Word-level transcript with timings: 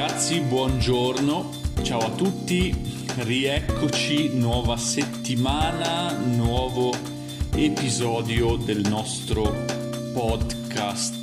ragazzi, 0.00 0.40
buongiorno, 0.40 1.50
ciao 1.82 1.98
a 2.00 2.10
tutti, 2.12 2.74
rieccoci, 3.16 4.30
nuova 4.32 4.78
settimana, 4.78 6.16
nuovo 6.16 6.90
episodio 7.54 8.56
del 8.56 8.80
nostro 8.88 9.66
podcast. 10.14 11.18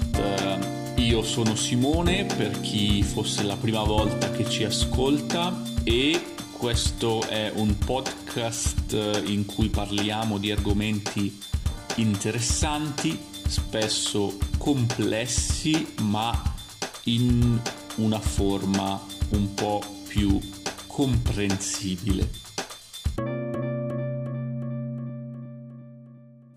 Io 0.97 1.23
sono 1.23 1.55
Simone, 1.55 2.25
per 2.25 2.61
chi 2.61 3.01
fosse 3.01 3.41
la 3.41 3.55
prima 3.55 3.81
volta 3.81 4.29
che 4.29 4.47
ci 4.47 4.63
ascolta, 4.63 5.59
e 5.83 6.21
questo 6.51 7.27
è 7.27 7.51
un 7.55 7.79
podcast 7.79 9.23
in 9.25 9.45
cui 9.47 9.69
parliamo 9.69 10.37
di 10.37 10.51
argomenti 10.51 11.35
interessanti, 11.95 13.17
spesso 13.47 14.37
complessi, 14.59 15.93
ma 16.01 16.53
in 17.05 17.59
una 17.97 18.19
forma 18.19 19.01
un 19.31 19.53
po' 19.53 19.81
più 20.07 20.39
comprensibile. 20.87 22.29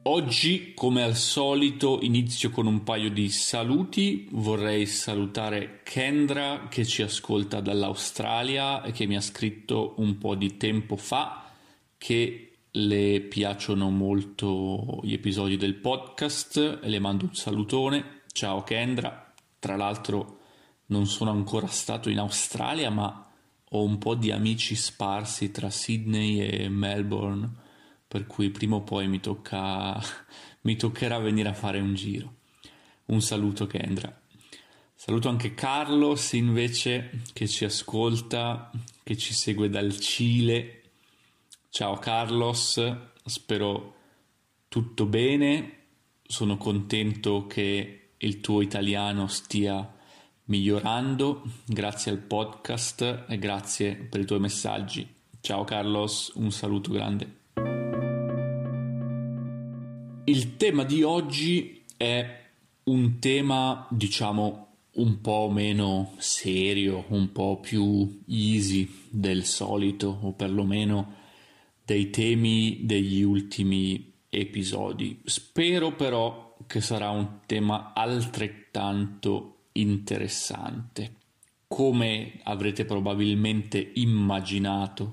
Oggi, 0.02 0.72
come 0.74 1.02
al 1.02 1.14
solito, 1.14 2.00
inizio 2.02 2.50
con 2.50 2.66
un 2.66 2.82
paio 2.82 3.10
di 3.10 3.28
saluti. 3.28 4.26
Vorrei 4.32 4.86
salutare 4.86 5.80
Kendra 5.84 6.66
che 6.68 6.84
ci 6.84 7.02
ascolta 7.02 7.60
dall'Australia 7.60 8.82
e 8.82 8.92
che 8.92 9.06
mi 9.06 9.16
ha 9.16 9.20
scritto 9.20 9.94
un 9.98 10.18
po' 10.18 10.34
di 10.34 10.56
tempo 10.56 10.96
fa 10.96 11.44
che 11.96 12.46
le 12.72 13.20
piacciono 13.20 13.90
molto 13.90 15.00
gli 15.02 15.12
episodi 15.12 15.56
del 15.56 15.74
podcast 15.74 16.80
le 16.82 16.98
mando 16.98 17.26
un 17.26 17.34
salutone. 17.34 18.22
Ciao 18.32 18.62
Kendra. 18.62 19.32
Tra 19.58 19.76
l'altro 19.76 20.39
non 20.90 21.06
sono 21.06 21.30
ancora 21.30 21.66
stato 21.66 22.08
in 22.08 22.18
Australia, 22.18 22.90
ma 22.90 23.28
ho 23.72 23.82
un 23.82 23.98
po' 23.98 24.14
di 24.14 24.30
amici 24.30 24.74
sparsi 24.74 25.50
tra 25.50 25.70
Sydney 25.70 26.40
e 26.40 26.68
Melbourne, 26.68 27.48
per 28.06 28.26
cui 28.26 28.50
prima 28.50 28.76
o 28.76 28.82
poi 28.82 29.08
mi, 29.08 29.20
tocca, 29.20 30.00
mi 30.62 30.76
toccherà 30.76 31.18
venire 31.18 31.48
a 31.48 31.54
fare 31.54 31.80
un 31.80 31.94
giro. 31.94 32.34
Un 33.06 33.20
saluto 33.20 33.66
Kendra. 33.66 34.20
Saluto 34.94 35.28
anche 35.28 35.54
Carlos 35.54 36.32
invece 36.32 37.22
che 37.32 37.48
ci 37.48 37.64
ascolta, 37.64 38.70
che 39.02 39.16
ci 39.16 39.32
segue 39.32 39.70
dal 39.70 39.98
Cile. 39.98 40.82
Ciao 41.70 41.96
Carlos, 41.96 42.80
spero 43.24 43.94
tutto 44.68 45.06
bene. 45.06 45.76
Sono 46.22 46.56
contento 46.58 47.46
che 47.46 48.10
il 48.18 48.40
tuo 48.40 48.60
italiano 48.60 49.26
stia 49.26 49.98
migliorando 50.50 51.42
grazie 51.64 52.10
al 52.10 52.18
podcast 52.18 53.24
e 53.28 53.38
grazie 53.38 53.94
per 53.94 54.20
i 54.20 54.24
tuoi 54.24 54.40
messaggi. 54.40 55.08
Ciao 55.40 55.62
Carlos, 55.62 56.32
un 56.34 56.50
saluto 56.50 56.90
grande. 56.90 57.38
Il 60.24 60.56
tema 60.56 60.82
di 60.82 61.04
oggi 61.04 61.84
è 61.96 62.48
un 62.84 63.18
tema, 63.20 63.86
diciamo, 63.90 64.66
un 64.94 65.20
po' 65.20 65.50
meno 65.52 66.14
serio, 66.18 67.04
un 67.08 67.30
po' 67.30 67.60
più 67.60 68.22
easy 68.26 68.92
del 69.08 69.44
solito, 69.44 70.18
o 70.20 70.32
perlomeno 70.32 71.14
dei 71.84 72.10
temi 72.10 72.80
degli 72.82 73.22
ultimi 73.22 74.14
episodi. 74.28 75.20
Spero 75.24 75.94
però 75.94 76.56
che 76.66 76.80
sarà 76.80 77.10
un 77.10 77.38
tema 77.46 77.92
altrettanto 77.94 79.54
interessante. 79.80 81.16
Come 81.66 82.40
avrete 82.44 82.84
probabilmente 82.84 83.92
immaginato 83.94 85.12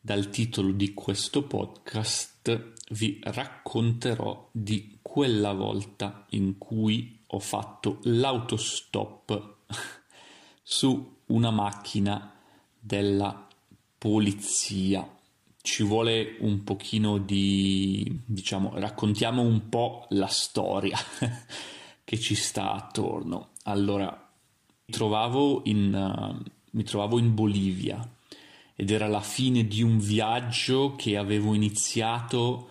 dal 0.00 0.28
titolo 0.28 0.72
di 0.72 0.92
questo 0.92 1.44
podcast, 1.44 2.72
vi 2.90 3.18
racconterò 3.22 4.48
di 4.52 4.98
quella 5.00 5.52
volta 5.52 6.26
in 6.30 6.58
cui 6.58 7.20
ho 7.26 7.38
fatto 7.38 8.00
l'autostop 8.02 9.56
su 10.62 11.16
una 11.26 11.50
macchina 11.50 12.34
della 12.78 13.48
polizia. 13.96 15.08
Ci 15.62 15.82
vuole 15.82 16.36
un 16.40 16.62
pochino 16.64 17.16
di, 17.16 18.20
diciamo, 18.26 18.72
raccontiamo 18.74 19.40
un 19.40 19.70
po' 19.70 20.06
la 20.10 20.26
storia 20.26 20.98
che 22.04 22.18
ci 22.18 22.34
sta 22.34 22.72
attorno. 22.72 23.52
Allora, 23.66 24.30
trovavo 24.86 25.62
in, 25.64 25.94
uh, 25.94 26.50
mi 26.72 26.82
trovavo 26.82 27.18
in 27.18 27.34
Bolivia 27.34 28.06
ed 28.76 28.90
era 28.90 29.06
la 29.06 29.20
fine 29.20 29.66
di 29.66 29.82
un 29.82 29.98
viaggio 29.98 30.94
che 30.96 31.16
avevo 31.16 31.54
iniziato 31.54 32.68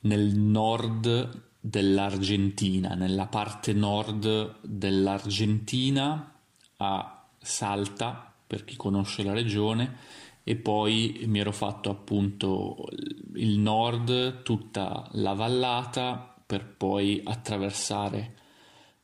nel 0.00 0.36
nord 0.36 1.42
dell'Argentina, 1.60 2.94
nella 2.94 3.26
parte 3.26 3.72
nord 3.72 4.56
dell'Argentina 4.60 6.34
a 6.76 7.24
Salta, 7.38 8.30
per 8.46 8.64
chi 8.64 8.76
conosce 8.76 9.22
la 9.22 9.32
regione, 9.32 9.96
e 10.44 10.56
poi 10.56 11.22
mi 11.26 11.38
ero 11.38 11.52
fatto 11.52 11.88
appunto 11.88 12.86
il 13.36 13.58
nord, 13.58 14.42
tutta 14.42 15.08
la 15.12 15.32
vallata, 15.32 16.34
per 16.44 16.66
poi 16.66 17.22
attraversare 17.24 18.34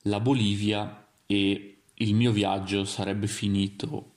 la 0.03 0.21
Bolivia 0.21 1.00
e 1.31 1.83
il 1.95 2.15
mio 2.17 2.33
viaggio 2.33 2.85
sarebbe 2.85 3.29
finito 3.29 4.15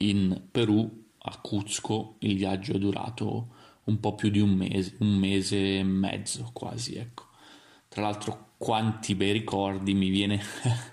in 0.00 0.42
Perù, 0.50 1.06
a 1.16 1.38
Cuzco. 1.38 2.16
Il 2.18 2.36
viaggio 2.36 2.74
è 2.74 2.78
durato 2.78 3.54
un 3.84 3.98
po' 3.98 4.14
più 4.14 4.28
di 4.28 4.40
un 4.40 4.50
mese, 4.50 4.94
un 4.98 5.16
mese 5.16 5.78
e 5.78 5.82
mezzo 5.82 6.50
quasi, 6.52 6.96
ecco. 6.96 7.28
Tra 7.88 8.02
l'altro 8.02 8.52
quanti 8.58 9.14
bei 9.14 9.32
ricordi 9.32 9.94
mi 9.94 10.10
viene, 10.10 10.38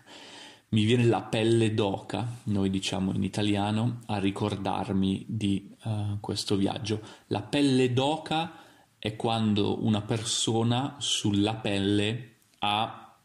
mi 0.72 0.86
viene 0.86 1.04
la 1.04 1.22
pelle 1.24 1.74
d'oca, 1.74 2.26
noi 2.44 2.70
diciamo 2.70 3.14
in 3.14 3.24
italiano, 3.24 4.00
a 4.06 4.20
ricordarmi 4.20 5.26
di 5.28 5.70
uh, 5.84 6.18
questo 6.22 6.56
viaggio. 6.56 7.02
La 7.28 7.42
pelle 7.42 7.92
d'oca 7.92 8.54
è 8.98 9.18
quando 9.18 9.84
una 9.84 10.02
persona 10.02 10.96
sulla 11.00 11.56
pelle 11.56 12.36
ha 12.60 13.18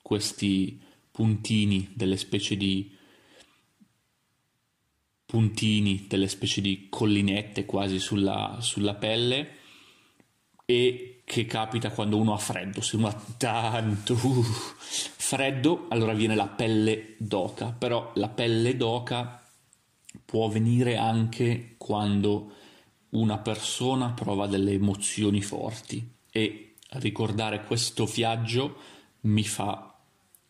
questi 0.00 0.88
puntini, 1.10 1.90
delle 1.94 2.16
specie 2.16 2.56
di 2.56 2.96
puntini, 5.26 6.06
delle 6.08 6.28
specie 6.28 6.60
di 6.60 6.88
collinette 6.90 7.64
quasi 7.64 7.98
sulla, 8.00 8.58
sulla 8.60 8.94
pelle 8.94 9.58
e 10.64 11.22
che 11.24 11.46
capita 11.46 11.90
quando 11.90 12.16
uno 12.16 12.32
ha 12.32 12.38
freddo, 12.38 12.80
se 12.80 12.96
uno 12.96 13.06
ha 13.06 13.24
tanto 13.36 14.14
uh, 14.14 14.42
freddo 14.42 15.86
allora 15.88 16.12
viene 16.12 16.34
la 16.34 16.48
pelle 16.48 17.14
d'oca, 17.18 17.70
però 17.70 18.10
la 18.16 18.28
pelle 18.28 18.76
d'oca 18.76 19.40
può 20.24 20.48
venire 20.48 20.96
anche 20.96 21.76
quando 21.78 22.52
una 23.10 23.38
persona 23.38 24.10
prova 24.10 24.48
delle 24.48 24.72
emozioni 24.72 25.40
forti. 25.40 26.08
E 26.32 26.74
ricordare 26.94 27.64
questo 27.64 28.06
viaggio 28.06 28.76
mi 29.22 29.44
fa 29.44 29.89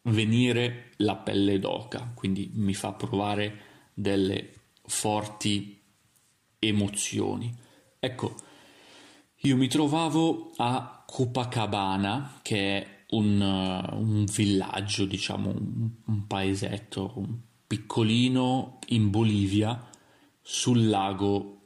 venire 0.03 0.93
la 0.99 1.17
pelle 1.17 1.59
d'oca, 1.59 2.13
quindi 2.15 2.51
mi 2.55 2.75
fa 2.75 2.93
provare 2.93 3.61
delle 3.95 4.53
forti 4.85 5.81
emozioni. 6.59 7.55
Ecco, 7.99 8.35
io 9.43 9.57
mi 9.57 9.69
trovavo 9.69 10.53
a 10.57 11.05
Copacabana, 11.07 12.39
che 12.43 12.79
è 12.79 13.05
un, 13.11 13.41
un 13.41 14.25
villaggio, 14.25 15.05
diciamo 15.05 15.51
un, 15.51 15.91
un 16.05 16.27
paesetto 16.27 17.13
un 17.17 17.39
piccolino 17.67 18.79
in 18.89 19.11
Bolivia 19.11 19.89
sul 20.43 20.89
lago 20.89 21.57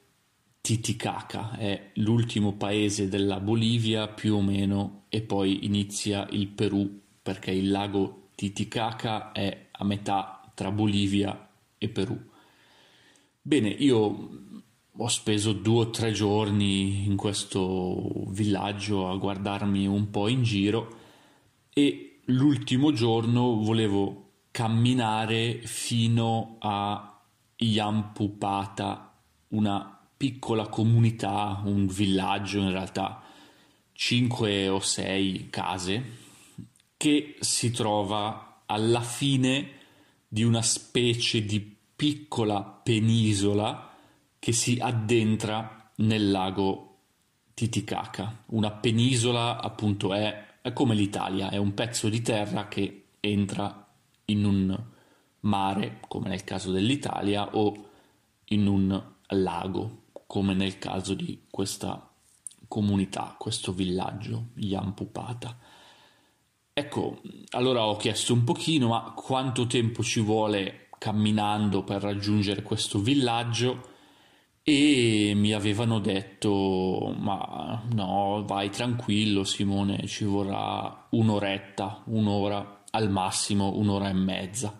Titicaca, 0.61 1.57
è 1.59 1.91
l'ultimo 1.97 2.55
paese 2.55 3.09
della 3.09 3.39
Bolivia 3.39 4.09
più 4.09 4.37
o 4.37 4.41
meno 4.41 5.05
e 5.11 5.21
poi 5.21 5.67
inizia 5.67 6.27
il 6.31 6.49
Perù 6.49 7.03
perché 7.21 7.51
il 7.51 7.71
lago 7.71 8.24
Titicaca 8.35 9.33
è 9.33 9.69
a 9.71 9.85
metà 9.85 10.51
tra 10.55 10.71
Bolivia 10.71 11.49
e 11.79 11.89
Perù. 11.89 12.19
Bene, 13.41 13.69
io 13.69 14.29
ho 14.97 15.09
speso 15.09 15.53
due 15.53 15.81
o 15.81 15.91
tre 15.91 16.13
giorni 16.13 17.05
in 17.05 17.17
questo 17.17 18.25
villaggio 18.29 19.11
a 19.11 19.17
guardarmi 19.17 19.87
un 19.87 20.11
po' 20.11 20.29
in 20.29 20.43
giro 20.43 20.99
e 21.71 22.21
l'ultimo 22.27 22.93
giorno 22.93 23.57
volevo 23.63 24.31
camminare 24.51 25.61
fino 25.65 26.57
a 26.61 27.21
Yampupata, 27.57 29.13
una 29.49 29.99
piccola 30.17 30.69
comunità, 30.69 31.61
un 31.65 31.87
villaggio 31.87 32.61
in 32.61 32.71
realtà, 32.71 33.23
cinque 33.93 34.69
o 34.69 34.79
sei 34.81 35.49
case 35.51 36.23
che 36.97 37.37
si 37.41 37.71
trova 37.71 38.63
alla 38.67 39.03
fine 39.03 39.71
di 40.29 40.43
una 40.43 40.63
specie 40.63 41.45
di 41.45 41.61
piccola 41.95 42.63
penisola 42.63 43.91
che 44.39 44.53
si 44.53 44.79
addentra 44.81 45.91
nel 45.97 46.31
lago 46.31 46.91
Titicaca. 47.55 48.43
Una 48.47 48.73
penisola 48.73 49.61
appunto 49.61 50.13
è, 50.13 50.59
è 50.61 50.73
come 50.73 50.95
l'Italia, 50.95 51.51
è 51.51 51.57
un 51.57 51.73
pezzo 51.73 52.09
di 52.09 52.21
terra 52.21 52.67
che 52.67 53.05
entra 53.21 53.87
in 54.27 54.45
un 54.45 54.85
mare, 55.41 56.01
come 56.09 56.29
nel 56.29 56.45
caso 56.45 56.73
dell'Italia, 56.73 57.55
o 57.55 57.91
in 58.47 58.67
un 58.67 59.13
lago, 59.29 60.03
come 60.27 60.55
nel 60.55 60.79
caso 60.79 61.15
di 61.15 61.45
questa 61.51 62.11
comunità, 62.67 63.37
questo 63.39 63.73
villaggio, 63.73 64.49
Yampupata. 64.55 65.57
Ecco, 66.77 67.21
allora 67.51 67.87
ho 67.87 67.97
chiesto 67.97 68.33
un 68.33 68.43
pochino, 68.43 68.89
ma 68.89 69.13
quanto 69.15 69.65
tempo 69.69 70.03
ci 70.03 70.19
vuole 70.19 70.89
camminando 70.99 71.85
per 71.85 72.03
raggiungere 72.03 72.63
questo 72.63 72.99
villaggio? 72.99 73.93
E 74.65 75.35
mi 75.37 75.53
avevano 75.53 76.01
detto, 76.01 77.15
ma 77.17 77.81
no, 77.93 78.43
vai 78.45 78.71
tranquillo 78.71 79.45
Simone, 79.45 80.09
ci 80.09 80.25
vorrà 80.25 81.07
un'oretta, 81.11 82.03
un'ora, 82.07 82.83
al 82.91 83.09
massimo 83.09 83.77
un'ora 83.77 84.09
e 84.09 84.15
mezza. 84.15 84.77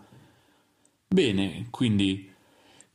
Bene, 1.07 1.67
quindi 1.69 2.29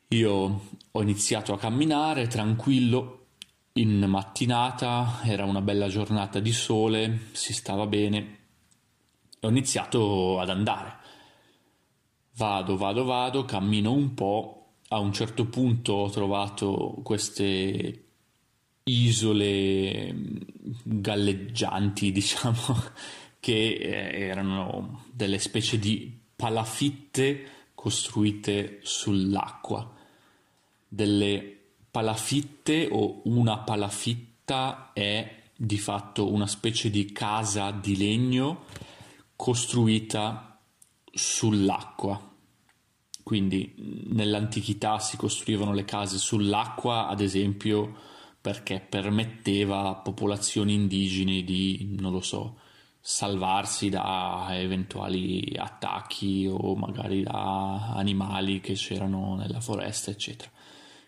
io 0.09 0.61
ho 0.91 1.03
iniziato 1.03 1.55
a 1.55 1.59
camminare 1.59 2.27
tranquillo 2.27 3.29
in 3.75 4.05
mattinata, 4.07 5.21
era 5.25 5.47
una 5.47 5.63
bella 5.63 5.89
giornata 5.89 6.39
di 6.39 6.53
sole, 6.53 7.29
si 7.33 7.55
stava 7.55 7.87
bene 7.87 8.40
ho 9.41 9.49
iniziato 9.49 10.39
ad 10.39 10.51
andare. 10.51 10.97
Vado, 12.37 12.77
vado, 12.77 13.05
vado, 13.05 13.45
cammino 13.45 13.93
un 13.93 14.15
po', 14.15 14.61
a 14.89 14.99
un 14.99 15.13
certo 15.13 15.47
punto 15.47 15.93
ho 15.95 16.11
trovato 16.11 17.01
queste 17.03 18.05
isole 18.85 20.13
mm, 20.13 20.37
galleggianti, 20.83 22.13
diciamo, 22.13 22.83
che 23.39 23.75
eh, 23.75 24.21
erano 24.21 25.05
delle 25.13 25.39
specie 25.39 25.79
di 25.79 26.19
palafitte 26.35 27.69
costruite 27.75 28.81
sull'acqua. 28.83 29.97
Delle 30.89 31.59
palafitte 31.91 32.89
o 32.91 33.23
una 33.25 33.59
palafitta 33.59 34.91
è 34.93 35.39
di 35.55 35.79
fatto 35.79 36.33
una 36.33 36.47
specie 36.47 36.91
di 36.91 37.13
casa 37.13 37.71
di 37.71 37.97
legno 37.97 38.65
costruita 39.41 40.61
sull'acqua. 41.11 42.31
Quindi 43.23 43.75
nell'antichità 44.11 44.99
si 44.99 45.17
costruivano 45.17 45.73
le 45.73 45.87
case 45.87 46.19
sull'acqua, 46.19 47.09
ad 47.09 47.23
esempio, 47.23 47.97
perché 48.39 48.81
permetteva 48.87 49.89
a 49.89 49.95
popolazioni 49.95 50.75
indigene 50.75 51.43
di, 51.43 51.97
non 51.99 52.13
lo 52.13 52.21
so, 52.21 52.59
salvarsi 53.01 53.89
da 53.89 54.49
eventuali 54.51 55.55
attacchi 55.57 56.47
o 56.47 56.77
magari 56.77 57.23
da 57.23 57.95
animali 57.95 58.61
che 58.61 58.75
c'erano 58.75 59.37
nella 59.37 59.63
foresta, 59.63 60.11
eccetera. 60.11 60.51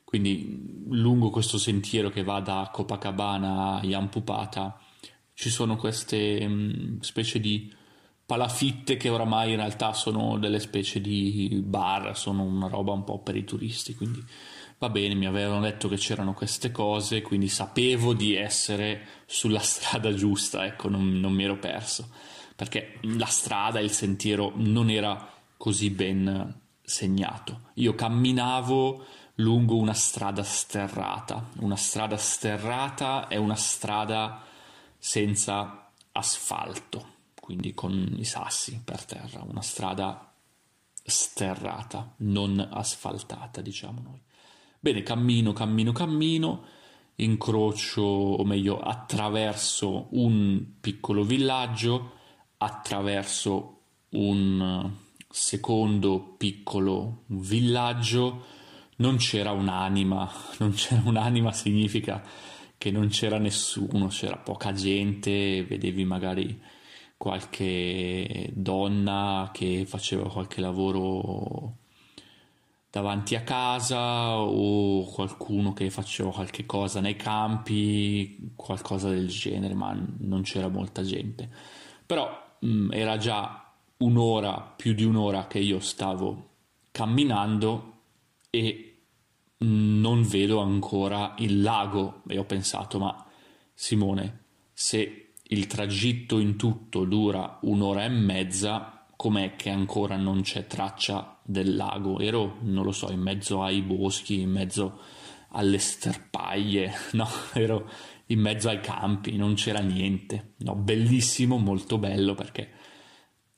Quindi 0.05 0.85
lungo 0.89 1.29
questo 1.29 1.59
sentiero 1.59 2.09
che 2.09 2.23
va 2.23 2.41
da 2.41 2.71
Copacabana 2.73 3.81
a 3.81 3.85
Yampupata 3.85 4.81
ci 5.35 5.51
sono 5.51 5.77
queste 5.77 6.49
mh, 6.49 7.01
specie 7.01 7.39
di 7.39 7.81
palafitte 8.25 8.97
che 8.97 9.09
oramai 9.09 9.51
in 9.51 9.57
realtà 9.57 9.93
sono 9.93 10.39
delle 10.39 10.61
specie 10.61 11.01
di 11.01 11.61
bar, 11.65 12.17
sono 12.17 12.43
una 12.43 12.69
roba 12.69 12.93
un 12.93 13.05
po' 13.05 13.19
per 13.19 13.37
i 13.37 13.45
turisti, 13.45 13.95
quindi 13.95 14.25
va 14.79 14.89
bene, 14.89 15.15
mi 15.15 15.27
avevano 15.27 15.61
detto 15.61 15.89
che 15.89 15.97
c'erano 15.97 16.33
queste 16.33 16.71
cose, 16.71 17.23
quindi 17.23 17.49
sapevo 17.49 18.15
di 18.15 18.35
essere 18.35 19.07
sulla 19.27 19.61
strada 19.61 20.13
giusta, 20.15 20.65
ecco, 20.65 20.89
non, 20.89 21.21
non 21.21 21.33
mi 21.33 21.45
ero 21.45 21.59
perso, 21.59 22.09
perché 22.57 22.99
la 23.03 23.27
strada, 23.27 23.81
il 23.81 23.91
sentiero 23.91 24.53
non 24.57 24.89
era 24.89 25.29
così 25.57 25.91
ben 25.91 26.61
segnato. 26.83 27.71
Io 27.75 27.95
camminavo 27.95 29.05
lungo 29.37 29.77
una 29.77 29.95
strada 29.95 30.43
sterrata. 30.43 31.51
Una 31.61 31.77
strada 31.77 32.17
sterrata 32.17 33.29
è 33.29 33.37
una 33.37 33.55
strada 33.55 34.43
senza 34.99 35.91
asfalto 36.13 37.12
quindi 37.43 37.75
con 37.75 38.15
i 38.19 38.25
sassi 38.25 38.83
per 38.85 39.05
terra, 39.05 39.43
una 39.45 39.63
strada 39.63 40.33
sterrata, 41.03 42.15
non 42.19 42.65
asfaltata, 42.71 43.61
diciamo 43.61 44.01
noi. 44.01 44.21
Bene, 44.79 45.03
cammino, 45.03 45.53
cammino, 45.53 45.91
cammino, 45.91 46.65
incrocio, 47.17 48.01
o 48.01 48.45
meglio, 48.45 48.79
attraverso 48.79 50.07
un 50.11 50.65
piccolo 50.81 51.25
villaggio, 51.25 52.13
attraverso 52.59 53.81
un 54.11 54.95
secondo 55.29 56.37
piccolo 56.39 57.25
villaggio, 57.27 58.45
non 58.99 59.17
c'era 59.17 59.51
un'anima, 59.51 60.31
non 60.59 60.75
c'era 60.75 61.03
un'anima 61.05 61.51
significa 61.51 62.25
che 62.79 62.93
non 62.93 63.09
c'era 63.09 63.39
nessuno, 63.39 64.07
c'era 64.07 64.37
poca 64.37 64.73
gente, 64.73 65.65
vedevi 65.65 66.05
magari 66.05 66.71
qualche 67.23 68.51
donna 68.53 69.51
che 69.53 69.85
faceva 69.87 70.29
qualche 70.29 70.61
lavoro 70.61 71.77
davanti 72.91 73.37
a 73.37 73.45
casa 73.45 74.41
o 74.41 75.05
qualcuno 75.05 75.73
che 75.73 75.89
faceva 75.91 76.33
qualche 76.33 76.67
cosa 76.67 76.99
nei 76.99 77.15
campi, 77.15 78.51
qualcosa 78.57 79.09
del 79.11 79.29
genere, 79.29 79.73
ma 79.73 79.97
non 80.19 80.43
c'era 80.43 80.67
molta 80.67 81.05
gente. 81.05 81.49
Però 82.05 82.29
mh, 82.59 82.67
mm, 82.67 82.93
era 82.93 83.17
già 83.19 83.73
un'ora, 83.99 84.75
più 84.77 84.93
di 84.93 85.05
un'ora 85.05 85.47
che 85.47 85.61
io 85.61 85.79
stavo 85.79 86.49
camminando 86.91 88.01
e 88.51 88.97
non 89.59 90.27
vedo 90.27 90.59
ancora 90.59 91.37
il 91.39 91.63
lago 91.63 92.23
e 92.27 92.37
ho 92.37 92.45
pensato, 92.45 92.99
ma 92.99 93.25
Simone, 93.73 94.41
se 94.73 95.22
il 95.45 95.67
tragitto 95.67 96.39
in 96.39 96.57
tutto 96.57 97.05
dura 97.05 97.59
un'ora 97.63 98.05
e 98.05 98.09
mezza, 98.09 99.07
com'è 99.17 99.57
che 99.57 99.71
ancora 99.71 100.17
non 100.17 100.43
c'è 100.43 100.67
traccia 100.67 101.39
del 101.43 101.77
lago? 101.77 102.19
Ero, 102.19 102.59
non 102.63 102.85
lo 102.85 102.93
so, 102.93 103.11
in 103.11 103.21
mezzo 103.21 103.63
ai 103.63 103.83
boschi, 103.83 104.41
in 104.41 104.51
mezzo 104.51 105.01
alle 105.51 105.79
sterpaglie, 105.79 106.93
no, 107.13 107.29
ero 107.53 107.89
in 108.27 108.41
mezzo 108.41 108.69
ai 108.69 108.81
campi, 108.81 109.37
non 109.37 109.55
c'era 109.55 109.81
niente. 109.81 110.55
No, 110.59 110.75
bellissimo, 110.75 111.59
molto 111.59 111.99
bello 111.99 112.35
perché 112.35 112.71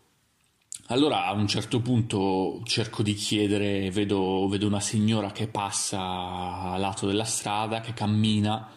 allora 0.87 1.25
a 1.25 1.33
un 1.33 1.47
certo 1.47 1.81
punto 1.81 2.61
cerco 2.65 3.03
di 3.03 3.13
chiedere, 3.13 3.91
vedo, 3.91 4.47
vedo 4.47 4.67
una 4.67 4.79
signora 4.79 5.31
che 5.31 5.47
passa 5.47 5.99
a 5.99 6.77
lato 6.77 7.07
della 7.07 7.23
strada, 7.23 7.81
che 7.81 7.93
cammina 7.93 8.71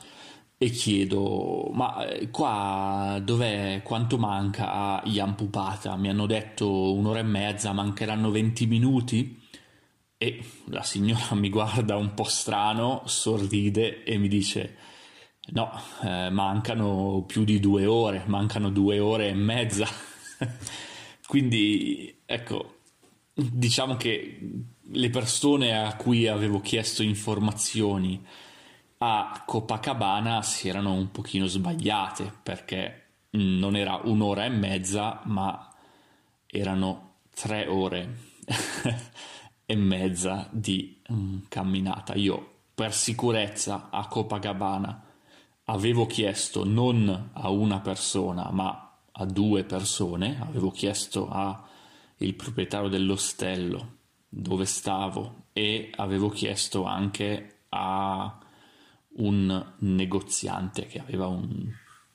e 0.62 0.68
chiedo 0.68 1.70
ma 1.72 2.06
eh, 2.06 2.28
qua 2.28 3.18
dov'è? 3.24 3.80
Quanto 3.82 4.18
manca? 4.18 4.70
A 4.70 5.02
Yampupata 5.06 5.96
mi 5.96 6.10
hanno 6.10 6.26
detto 6.26 6.92
un'ora 6.92 7.20
e 7.20 7.22
mezza 7.22 7.72
mancheranno 7.72 8.30
20 8.30 8.66
minuti. 8.66 9.40
E 10.18 10.44
la 10.66 10.82
signora 10.82 11.32
mi 11.34 11.48
guarda 11.48 11.96
un 11.96 12.12
po' 12.12 12.24
strano 12.24 13.02
sorride 13.06 14.04
e 14.04 14.18
mi 14.18 14.28
dice 14.28 14.76
no 15.52 15.70
eh, 16.02 16.28
mancano 16.30 17.24
più 17.26 17.44
di 17.44 17.58
due 17.58 17.86
ore 17.86 18.24
mancano 18.26 18.68
due 18.68 18.98
ore 18.98 19.28
e 19.28 19.34
mezza. 19.34 19.86
Quindi 21.26 22.20
ecco 22.26 22.80
diciamo 23.32 23.96
che 23.96 24.38
le 24.92 25.10
persone 25.10 25.78
a 25.78 25.96
cui 25.96 26.26
avevo 26.28 26.60
chiesto 26.60 27.02
informazioni 27.02 28.22
a 29.02 29.42
Copacabana 29.46 30.42
si 30.42 30.68
erano 30.68 30.92
un 30.92 31.10
pochino 31.10 31.46
sbagliate 31.46 32.32
perché 32.42 33.04
non 33.30 33.74
era 33.74 34.00
un'ora 34.04 34.44
e 34.44 34.50
mezza, 34.50 35.22
ma 35.24 35.72
erano 36.46 37.14
tre 37.34 37.66
ore 37.66 38.18
e 39.64 39.74
mezza 39.74 40.48
di 40.50 41.00
um, 41.08 41.46
camminata. 41.48 42.14
Io 42.14 42.58
per 42.74 42.92
sicurezza 42.92 43.88
a 43.90 44.06
Copacabana 44.06 45.02
avevo 45.64 46.04
chiesto 46.06 46.64
non 46.64 47.30
a 47.32 47.48
una 47.48 47.80
persona 47.80 48.50
ma 48.50 48.98
a 49.12 49.24
due 49.24 49.64
persone, 49.64 50.38
avevo 50.40 50.70
chiesto 50.70 51.28
al 51.30 52.34
proprietario 52.36 52.88
dell'ostello 52.88 53.96
dove 54.28 54.66
stavo 54.66 55.44
e 55.54 55.90
avevo 55.96 56.28
chiesto 56.28 56.84
anche 56.84 57.60
a 57.70 58.39
un 59.16 59.72
negoziante 59.78 60.86
che 60.86 60.98
aveva 60.98 61.26
un 61.26 61.68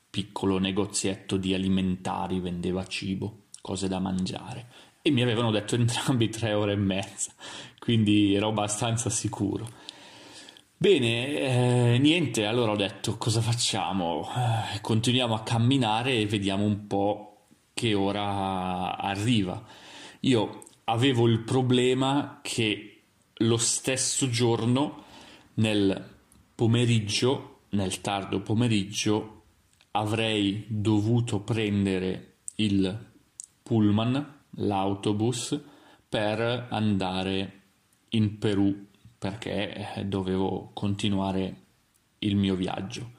piccolo 0.10 0.60
negozietto 0.60 1.38
di 1.38 1.54
alimentari, 1.54 2.40
vendeva 2.40 2.86
cibo, 2.86 3.44
cose 3.62 3.88
da 3.88 4.00
mangiare 4.00 4.68
e 5.02 5.12
mi 5.12 5.22
avevano 5.22 5.52
detto 5.52 5.75
entrambi 5.75 6.30
tre 6.30 6.54
ore 6.54 6.74
e 6.74 6.78
mezza, 6.78 7.32
quindi 7.78 8.34
ero 8.34 8.48
abbastanza 8.48 9.12
sicuro. 9.12 9.70
Bene, 10.78 11.94
eh, 11.94 11.98
niente, 12.00 12.46
allora 12.46 12.72
ho 12.72 12.75
detto 12.75 13.18
cosa 13.18 13.40
facciamo? 13.40 14.28
Eh, 14.36 14.82
continuiamo 14.82 15.36
a 15.36 15.44
camminare 15.44 16.18
e 16.18 16.25
vediamo 16.25 16.64
un 16.64 16.88
po' 16.88 17.48
che 17.74 17.94
ora 17.94 18.98
arriva. 18.98 19.64
Io 20.22 20.64
avevo 20.86 21.28
il 21.28 21.42
problema 21.42 22.40
che 22.42 23.02
lo 23.34 23.58
stesso 23.58 24.30
giorno, 24.30 25.04
nel 25.56 26.14
pomeriggio, 26.55 27.59
nel 27.69 28.01
tardo 28.01 28.41
pomeriggio, 28.41 29.43
avrei 29.91 30.65
dovuto 30.67 31.41
prendere 31.41 32.38
il 32.55 33.12
pullman, 33.62 34.33
l'autobus, 34.51 35.59
per 36.07 36.67
andare 36.69 37.62
in 38.09 38.38
Perù 38.38 38.88
perché 39.17 39.95
eh, 39.95 40.05
dovevo 40.05 40.71
continuare 40.74 41.63
il 42.19 42.35
mio 42.35 42.55
viaggio. 42.55 43.12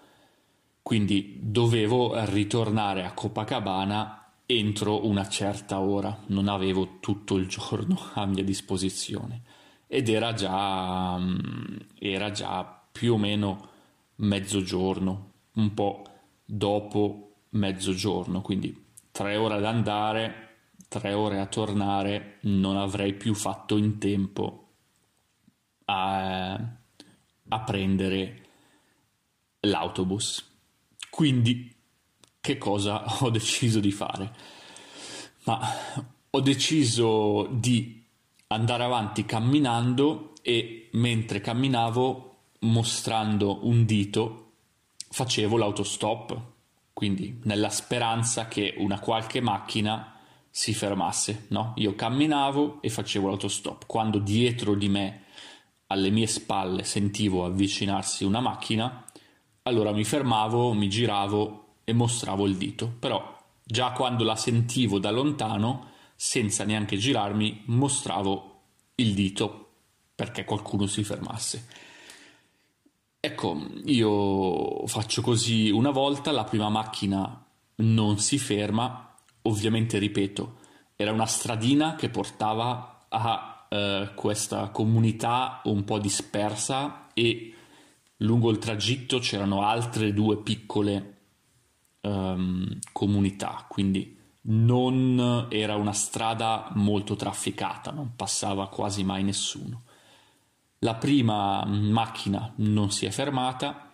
Quindi 0.83 1.39
dovevo 1.43 2.13
ritornare 2.27 3.05
a 3.05 3.13
Copacabana 3.13 4.31
entro 4.47 5.07
una 5.07 5.29
certa 5.29 5.81
ora, 5.81 6.17
non 6.27 6.47
avevo 6.47 6.99
tutto 7.01 7.37
il 7.37 7.49
giorno 7.49 7.99
a 8.15 8.25
mia 8.25 8.45
disposizione 8.45 9.43
ed 9.89 10.09
era 10.09 10.33
già, 10.33 11.19
mm, 11.19 11.77
era 11.99 12.31
già 12.31 12.86
più 12.97 13.13
o 13.13 13.19
meno 13.19 13.69
mezzogiorno, 14.17 15.33
un 15.55 15.75
po' 15.75 16.03
dopo 16.43 17.35
mezzogiorno, 17.51 18.41
quindi 18.41 18.87
tre 19.11 19.37
ore 19.37 19.57
ad 19.57 19.65
andare, 19.67 20.57
tre 20.89 21.13
ore 21.13 21.39
a 21.41 21.47
tornare, 21.47 22.39
non 22.43 22.79
avrei 22.79 23.13
più 23.13 23.35
fatto 23.35 23.77
in 23.77 23.99
tempo 23.99 24.69
a, 25.85 26.53
a 26.55 27.61
prendere 27.61 28.47
l'autobus. 29.61 30.55
Quindi 31.11 31.75
che 32.41 32.57
cosa 32.57 33.05
ho 33.23 33.29
deciso 33.29 33.79
di 33.79 33.93
fare? 33.93 34.35
Ma 35.45 35.61
ho 36.31 36.41
deciso 36.41 37.47
di 37.51 38.03
andare 38.49 38.85
avanti 38.85 39.27
camminando 39.27 40.33
e 40.41 40.89
mentre 40.93 41.41
camminavo 41.41 42.36
mostrando 42.61 43.67
un 43.67 43.85
dito 43.85 44.53
facevo 45.09 45.57
l'autostop, 45.57 46.41
quindi 46.93 47.41
nella 47.45 47.71
speranza 47.71 48.49
che 48.49 48.75
una 48.79 48.99
qualche 48.99 49.41
macchina 49.41 50.15
si 50.51 50.73
fermasse, 50.73 51.47
no? 51.49 51.75
Io 51.77 51.95
camminavo 51.95 52.79
e 52.81 52.89
facevo 52.89 53.29
l'autostop. 53.29 53.87
Quando 53.87 54.19
dietro 54.19 54.75
di 54.75 54.89
me, 54.89 55.25
alle 55.89 56.11
mie 56.11 56.27
spalle, 56.27 56.83
sentivo 56.85 57.45
avvicinarsi 57.45 58.25
una 58.25 58.41
macchina, 58.41 59.05
allora 59.63 59.93
mi 59.93 60.05
fermavo, 60.05 60.73
mi 60.73 60.89
giravo 60.89 61.75
e 61.85 61.93
mostravo 61.93 62.47
il 62.47 62.57
dito. 62.57 62.91
Però 62.99 63.37
già 63.63 63.93
quando 63.93 64.25
la 64.25 64.37
sentivo 64.37 64.99
da 64.99 65.11
lontano, 65.11 65.91
senza 66.15 66.65
neanche 66.65 66.97
girarmi, 66.97 67.65
mostravo 67.67 68.63
il 68.97 69.13
dito 69.13 69.71
perché 70.15 70.45
qualcuno 70.45 70.87
si 70.87 71.05
fermasse. 71.05 71.69
Ecco, 73.27 73.61
io 73.87 74.87
faccio 74.87 75.21
così 75.21 75.69
una 75.71 75.91
volta, 75.91 76.31
la 76.31 76.45
prima 76.45 76.69
macchina 76.69 77.45
non 77.79 78.21
si 78.21 78.39
ferma, 78.39 79.17
ovviamente 79.43 79.99
ripeto, 79.99 80.59
era 80.95 81.11
una 81.11 81.27
stradina 81.27 81.97
che 81.97 82.09
portava 82.09 83.07
a 83.09 83.67
eh, 83.69 84.13
questa 84.15 84.69
comunità 84.69 85.61
un 85.65 85.83
po' 85.83 85.99
dispersa 85.99 87.09
e 87.15 87.53
lungo 88.19 88.51
il 88.51 88.59
tragitto 88.59 89.19
c'erano 89.19 89.63
altre 89.63 90.13
due 90.13 90.41
piccole 90.41 91.23
um, 92.03 92.79
comunità, 92.93 93.67
quindi 93.69 94.17
non 94.43 95.49
era 95.51 95.75
una 95.75 95.93
strada 95.93 96.71
molto 96.75 97.17
trafficata, 97.17 97.91
non 97.91 98.15
passava 98.15 98.69
quasi 98.69 99.03
mai 99.03 99.25
nessuno. 99.25 99.83
La 100.87 100.95
prima 100.95 101.65
macchina 101.65 102.53
non 102.59 102.93
si 102.93 103.07
è 103.07 103.11
fermata, 103.11 103.91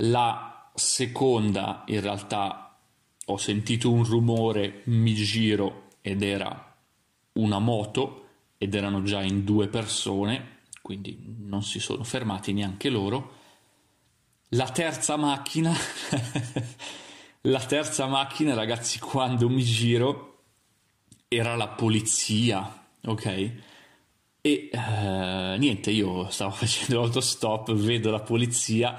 la 0.00 0.70
seconda 0.74 1.84
in 1.86 2.02
realtà 2.02 2.78
ho 3.24 3.36
sentito 3.38 3.90
un 3.90 4.04
rumore, 4.04 4.82
mi 4.84 5.14
giro 5.14 5.88
ed 6.02 6.20
era 6.22 6.76
una 7.32 7.58
moto 7.60 8.26
ed 8.58 8.74
erano 8.74 9.04
già 9.04 9.22
in 9.22 9.42
due 9.42 9.68
persone, 9.68 10.64
quindi 10.82 11.34
non 11.38 11.62
si 11.62 11.80
sono 11.80 12.04
fermati 12.04 12.52
neanche 12.52 12.90
loro. 12.90 13.32
La 14.50 14.68
terza 14.68 15.16
macchina, 15.16 15.72
la 17.40 17.64
terza 17.64 18.06
macchina 18.06 18.52
ragazzi 18.52 18.98
quando 18.98 19.48
mi 19.48 19.62
giro 19.62 20.42
era 21.26 21.56
la 21.56 21.68
polizia, 21.68 22.86
ok? 23.02 23.75
E 24.46 24.70
uh, 24.72 25.58
niente, 25.58 25.90
io 25.90 26.30
stavo 26.30 26.52
facendo 26.54 27.00
l'autostop, 27.00 27.72
vedo 27.72 28.12
la 28.12 28.20
polizia, 28.20 28.96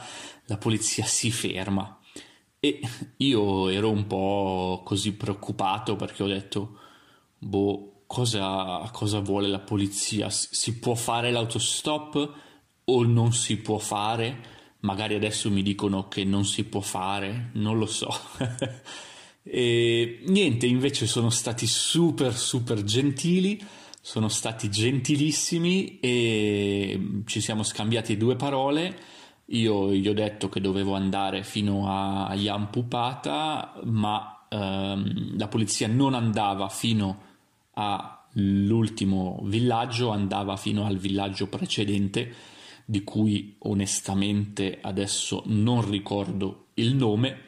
la 0.47 0.57
polizia 0.57 1.05
si 1.05 1.31
ferma 1.31 2.01
e 2.59 2.81
io 3.17 3.69
ero 3.69 3.89
un 3.89 4.07
po' 4.07 4.81
così 4.83 5.13
preoccupato 5.13 5.95
perché 5.95 6.23
ho 6.23 6.27
detto, 6.27 6.79
boh, 7.37 8.03
cosa, 8.07 8.89
cosa 8.91 9.21
vuole 9.21 9.47
la 9.47 9.59
polizia? 9.59 10.29
Si 10.29 10.79
può 10.79 10.95
fare 10.95 11.31
l'autostop 11.31 12.33
o 12.83 13.03
non 13.05 13.31
si 13.31 13.55
può 13.55 13.77
fare? 13.77 14.55
Magari 14.81 15.15
adesso 15.15 15.49
mi 15.49 15.63
dicono 15.63 16.09
che 16.09 16.25
non 16.25 16.43
si 16.43 16.65
può 16.65 16.81
fare, 16.81 17.51
non 17.53 17.77
lo 17.77 17.85
so. 17.85 18.13
e 19.43 20.19
niente, 20.25 20.65
invece 20.65 21.07
sono 21.07 21.29
stati 21.29 21.65
super 21.65 22.35
super 22.35 22.83
gentili 22.83 23.85
sono 24.07 24.29
stati 24.29 24.69
gentilissimi 24.69 25.99
e 25.99 27.23
ci 27.25 27.41
siamo 27.41 27.61
scambiati 27.61 28.15
due 28.15 28.37
parole. 28.37 28.97
Io 29.47 29.91
gli 29.91 30.07
ho 30.07 30.13
detto 30.13 30.47
che 30.47 30.61
dovevo 30.61 30.95
andare 30.95 31.43
fino 31.43 31.89
a 31.89 32.33
Pupata, 32.71 33.81
ma 33.83 34.45
ehm, 34.47 35.37
la 35.37 35.49
polizia 35.49 35.89
non 35.89 36.13
andava 36.13 36.69
fino 36.69 37.21
all'ultimo 37.73 39.41
villaggio, 39.43 40.11
andava 40.11 40.55
fino 40.55 40.85
al 40.85 40.95
villaggio 40.95 41.47
precedente, 41.47 42.33
di 42.85 43.03
cui 43.03 43.57
onestamente 43.59 44.79
adesso 44.81 45.43
non 45.47 45.85
ricordo 45.85 46.67
il 46.75 46.95
nome. 46.95 47.41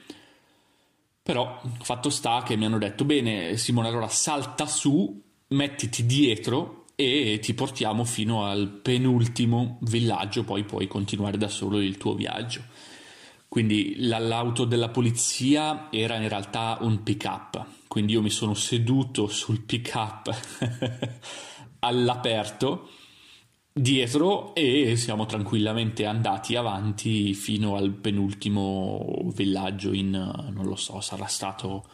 Però 1.24 1.62
fatto 1.80 2.10
sta 2.10 2.44
che 2.44 2.58
mi 2.58 2.66
hanno 2.66 2.80
detto: 2.80 3.06
Bene, 3.06 3.56
Simone, 3.56 3.88
allora 3.88 4.10
salta 4.10 4.66
su 4.66 5.28
mettiti 5.50 6.06
dietro 6.06 6.86
e 6.96 7.40
ti 7.42 7.54
portiamo 7.54 8.04
fino 8.04 8.46
al 8.46 8.68
penultimo 8.68 9.78
villaggio, 9.82 10.44
poi 10.44 10.64
puoi 10.64 10.88
continuare 10.88 11.38
da 11.38 11.48
solo 11.48 11.80
il 11.80 11.98
tuo 11.98 12.14
viaggio. 12.14 12.64
Quindi 13.48 13.96
l'auto 13.98 14.66
della 14.66 14.90
polizia 14.90 15.88
era 15.92 16.18
in 16.18 16.28
realtà 16.28 16.78
un 16.82 17.02
pick 17.02 17.24
up, 17.26 17.66
quindi 17.88 18.14
io 18.14 18.22
mi 18.22 18.30
sono 18.30 18.54
seduto 18.54 19.28
sul 19.28 19.62
pick 19.62 19.92
up 19.96 20.30
all'aperto 21.80 22.90
dietro 23.72 24.54
e 24.54 24.96
siamo 24.98 25.26
tranquillamente 25.26 26.06
andati 26.06 26.56
avanti 26.56 27.34
fino 27.34 27.76
al 27.76 27.92
penultimo 27.92 29.32
villaggio 29.34 29.94
in, 29.94 30.10
non 30.12 30.66
lo 30.66 30.76
so, 30.76 31.00
sarà 31.00 31.26
stato 31.26 31.88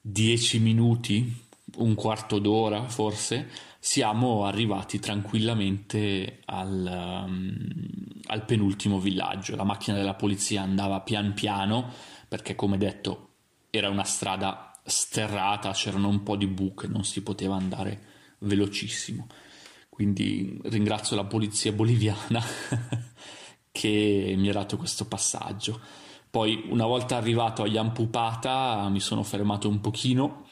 10 0.00 0.58
minuti 0.58 1.43
un 1.76 1.94
quarto 1.94 2.38
d'ora 2.38 2.88
forse, 2.88 3.48
siamo 3.78 4.44
arrivati 4.44 4.98
tranquillamente 4.98 6.40
al, 6.46 7.24
um, 7.26 7.68
al, 8.26 8.44
penultimo 8.44 8.98
villaggio. 8.98 9.56
La 9.56 9.64
macchina 9.64 9.96
della 9.96 10.14
polizia 10.14 10.62
andava 10.62 11.00
pian 11.00 11.34
piano 11.34 11.92
perché, 12.26 12.54
come 12.54 12.78
detto, 12.78 13.28
era 13.70 13.88
una 13.88 14.04
strada 14.04 14.72
sterrata, 14.84 15.72
c'erano 15.72 16.08
un 16.08 16.22
po' 16.22 16.36
di 16.36 16.46
buche, 16.46 16.86
non 16.86 17.04
si 17.04 17.22
poteva 17.22 17.56
andare 17.56 18.00
velocissimo. 18.38 19.26
Quindi 19.88 20.58
ringrazio 20.64 21.14
la 21.14 21.24
polizia 21.24 21.72
boliviana 21.72 22.42
che 23.70 24.34
mi 24.36 24.48
ha 24.48 24.52
dato 24.52 24.76
questo 24.76 25.06
passaggio. 25.06 25.80
Poi 26.30 26.64
una 26.68 26.86
volta 26.86 27.16
arrivato 27.16 27.62
agli 27.62 27.76
Ampupata 27.76 28.88
mi 28.88 28.98
sono 28.98 29.22
fermato 29.22 29.68
un 29.68 29.80
pochino 29.80 30.46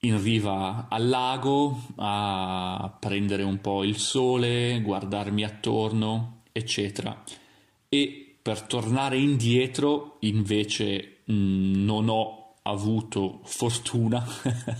in 0.00 0.22
riva 0.22 0.86
al 0.88 1.08
lago 1.08 1.80
a 1.96 2.96
prendere 2.98 3.42
un 3.42 3.60
po' 3.60 3.82
il 3.82 3.98
sole, 3.98 4.80
guardarmi 4.80 5.42
attorno, 5.44 6.42
eccetera. 6.52 7.24
E 7.88 8.36
per 8.40 8.62
tornare 8.62 9.18
indietro 9.18 10.16
invece 10.20 11.18
mh, 11.24 11.32
mm, 11.34 11.84
non 11.84 12.08
ho 12.08 12.54
avuto 12.62 13.40
fortuna 13.44 14.24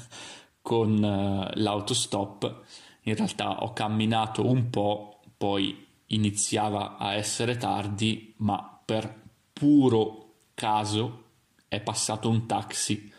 con 0.62 0.92
uh, 1.02 1.58
l'autostop. 1.58 2.62
In 3.02 3.14
realtà 3.16 3.62
ho 3.62 3.72
camminato 3.72 4.46
un 4.46 4.70
po', 4.70 5.20
poi 5.36 5.86
iniziava 6.06 6.96
a 6.96 7.14
essere 7.14 7.56
tardi, 7.56 8.34
ma 8.38 8.80
per 8.84 9.26
puro 9.52 10.34
caso 10.54 11.24
è 11.68 11.80
passato 11.80 12.28
un 12.28 12.46
taxi 12.46 13.12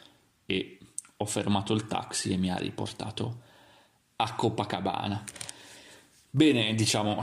e 0.45 0.78
ho 1.21 1.25
fermato 1.25 1.73
il 1.73 1.85
taxi 1.85 2.31
e 2.31 2.37
mi 2.37 2.49
ha 2.49 2.55
riportato 2.55 3.41
a 4.15 4.35
Copacabana. 4.35 5.21
Bene, 6.29 6.73
diciamo, 6.75 7.21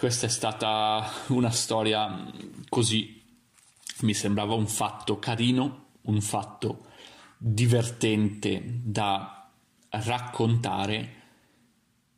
questa 0.00 0.26
è 0.26 0.28
stata 0.28 1.08
una 1.28 1.50
storia 1.50 2.28
così, 2.68 3.22
mi 4.00 4.14
sembrava 4.14 4.54
un 4.54 4.66
fatto 4.66 5.20
carino, 5.20 5.90
un 6.02 6.20
fatto 6.20 6.86
divertente 7.38 8.80
da 8.82 9.48
raccontare. 9.90 11.14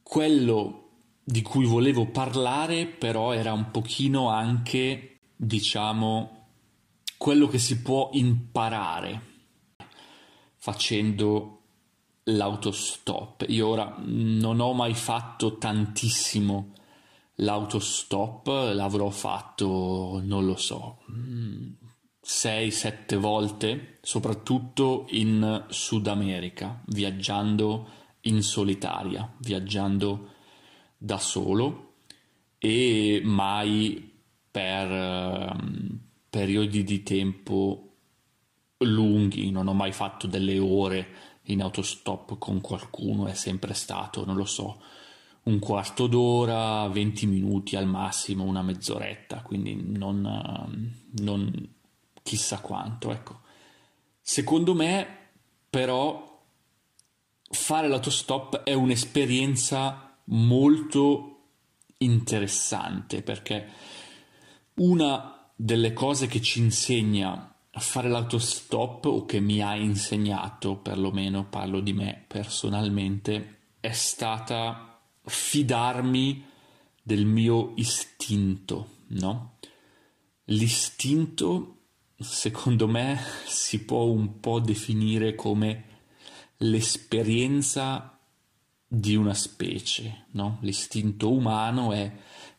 Quello 0.02 0.88
di 1.23 1.42
cui 1.42 1.66
volevo 1.66 2.06
parlare 2.06 2.87
però 2.87 3.32
era 3.32 3.52
un 3.52 3.70
pochino 3.70 4.30
anche, 4.30 5.18
diciamo, 5.37 6.47
quello 7.18 7.49
che 7.49 7.58
si 7.58 7.82
può 7.82 8.08
imparare 8.14 9.27
facendo 10.68 11.62
l'autostop. 12.25 13.46
Io 13.48 13.68
ora 13.68 13.96
non 14.04 14.60
ho 14.60 14.75
mai 14.75 14.92
fatto 14.92 15.56
tantissimo 15.56 16.75
l'autostop, 17.37 18.48
l'avrò 18.75 19.08
fatto, 19.08 20.20
non 20.22 20.44
lo 20.44 20.56
so, 20.56 20.98
6-7 22.22 23.16
volte, 23.16 23.98
soprattutto 24.02 25.06
in 25.10 25.64
Sud 25.68 26.06
America, 26.06 26.82
viaggiando 26.88 27.88
in 28.22 28.42
solitaria, 28.42 29.32
viaggiando 29.38 30.32
da 30.98 31.16
solo 31.16 31.94
e 32.58 33.22
mai 33.25 34.12
per 34.50 34.90
um, 34.90 35.98
periodi 36.28 36.84
di 36.84 37.02
tempo 37.02 37.88
lunghi, 38.78 39.50
non 39.50 39.66
ho 39.66 39.75
mai 39.75 39.92
fatto 39.92 40.26
delle 40.26 40.58
ore 40.58 41.08
in 41.44 41.62
autostop 41.62 42.38
con 42.38 42.61
qualcuno, 42.61 43.26
è 43.26 43.35
sempre 43.35 43.75
stato, 43.75 44.25
non 44.25 44.37
lo 44.37 44.44
so, 44.44 44.80
un 45.44 45.58
quarto 45.58 46.06
d'ora, 46.06 46.87
20 46.88 47.26
minuti 47.26 47.75
al 47.75 47.87
massimo, 47.87 48.44
una 48.44 48.62
mezz'oretta, 48.62 49.40
quindi 49.42 49.75
non, 49.75 50.92
non 51.20 51.68
chissà 52.23 52.61
quanto, 52.61 53.11
ecco. 53.11 53.40
Secondo 54.20 54.75
me, 54.75 55.30
però, 55.70 56.42
fare 57.50 57.88
l'autostop 57.88 58.62
è 58.62 58.75
un'esperienza 58.75 60.18
molto 60.25 61.38
interessante 61.99 63.23
perché 63.23 63.66
una 64.75 65.50
delle 65.56 65.92
cose 65.94 66.26
che 66.26 66.42
ci 66.42 66.61
insegna 66.61 67.54
a 67.78 67.80
fare 67.80 68.08
l'autostop 68.08 69.04
o 69.04 69.25
che 69.25 69.38
mi 69.38 69.62
ha 69.62 69.76
insegnato, 69.76 70.78
perlomeno 70.78 71.47
parlo 71.49 71.78
di 71.78 71.93
me 71.93 72.25
personalmente, 72.26 73.58
è 73.78 73.93
stata 73.93 75.00
fidarmi 75.23 76.45
del 77.00 77.25
mio 77.25 77.75
istinto, 77.76 78.88
no? 79.10 79.58
L'istinto, 80.47 81.82
secondo 82.19 82.88
me, 82.88 83.17
si 83.47 83.84
può 83.84 84.02
un 84.06 84.41
po' 84.41 84.58
definire 84.58 85.36
come 85.36 85.84
l'esperienza 86.56 88.19
di 88.88 89.14
una 89.14 89.34
specie, 89.34 90.25
no? 90.32 90.58
L'istinto 90.62 91.30
umano 91.30 91.93
è 91.93 92.12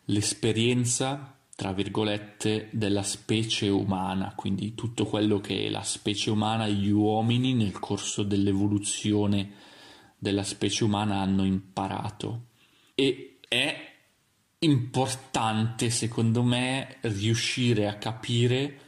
l'esperienza 0.05 1.38
tra 1.59 1.73
virgolette, 1.73 2.69
della 2.71 3.03
specie 3.03 3.67
umana, 3.67 4.33
quindi 4.33 4.75
tutto 4.75 5.05
quello 5.05 5.41
che 5.41 5.69
la 5.69 5.83
specie 5.83 6.31
umana, 6.31 6.69
gli 6.69 6.89
uomini 6.89 7.53
nel 7.53 7.77
corso 7.79 8.23
dell'evoluzione 8.23 9.51
della 10.17 10.43
specie 10.43 10.85
umana 10.85 11.19
hanno 11.19 11.43
imparato. 11.43 12.45
E 12.95 13.39
è 13.45 13.75
importante, 14.59 15.89
secondo 15.89 16.43
me, 16.43 16.95
riuscire 17.01 17.89
a 17.89 17.97
capire, 17.97 18.79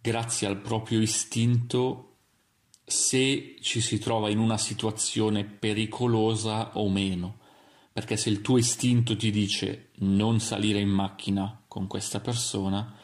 grazie 0.00 0.46
al 0.46 0.58
proprio 0.58 1.00
istinto, 1.00 2.18
se 2.84 3.56
ci 3.60 3.80
si 3.80 3.98
trova 3.98 4.30
in 4.30 4.38
una 4.38 4.58
situazione 4.58 5.42
pericolosa 5.42 6.78
o 6.78 6.88
meno. 6.88 7.38
Perché 7.92 8.16
se 8.16 8.28
il 8.28 8.42
tuo 8.42 8.58
istinto 8.58 9.16
ti 9.16 9.32
dice 9.32 9.88
non 9.96 10.38
salire 10.38 10.78
in 10.78 10.90
macchina 10.90 11.62
con 11.76 11.88
questa 11.88 12.20
persona, 12.20 12.96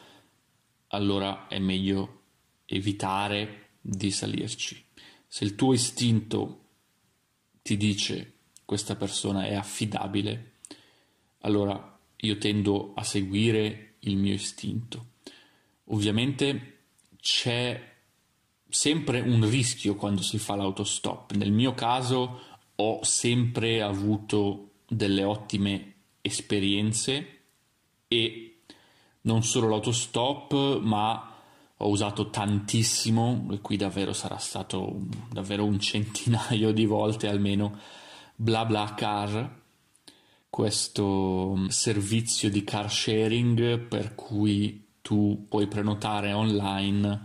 allora 0.89 1.47
è 1.47 1.59
meglio 1.59 2.21
evitare 2.65 3.73
di 3.83 4.11
salirci. 4.11 4.83
Se 5.27 5.45
il 5.45 5.57
tuo 5.57 5.75
istinto 5.75 6.69
ti 7.61 7.77
dice 7.77 8.37
questa 8.65 8.97
persona 8.97 9.45
è 9.45 9.53
affidabile, 9.53 10.53
allora 11.41 12.01
io 12.17 12.39
tendo 12.39 12.95
a 12.95 13.05
seguire 13.05 13.97
il 14.01 14.17
mio 14.17 14.33
istinto. 14.33 15.17
Ovviamente 15.89 16.85
c'è 17.21 17.95
sempre 18.71 19.21
un 19.21 19.47
rischio 19.51 19.97
quando 19.97 20.23
si 20.23 20.39
fa 20.39 20.57
l'autostop. 20.57 21.33
Nel 21.33 21.53
mio 21.53 21.75
caso 21.75 22.41
ho 22.75 23.05
sempre 23.05 23.83
avuto 23.83 24.77
delle 24.89 25.25
ottime 25.25 25.95
esperienze 26.23 27.41
e 28.09 28.47
non 29.23 29.43
solo 29.43 29.69
l'autostop, 29.69 30.81
ma 30.81 31.31
ho 31.77 31.89
usato 31.89 32.31
tantissimo, 32.31 33.49
e 33.53 33.61
qui 33.61 33.77
davvero 33.77 34.13
sarà 34.13 34.39
stato 34.39 35.01
davvero 35.31 35.65
un 35.65 35.79
centinaio 35.81 36.73
di 36.73 36.87
volte 36.87 37.29
almeno, 37.29 37.79
BlaBlaCar, 38.37 39.61
questo 40.49 41.65
servizio 41.69 42.51
di 42.51 42.63
car 42.63 42.91
sharing 42.91 43.79
per 43.79 44.15
cui 44.15 44.87
tu 45.01 45.47
puoi 45.49 45.67
prenotare 45.67 46.33
online 46.33 47.21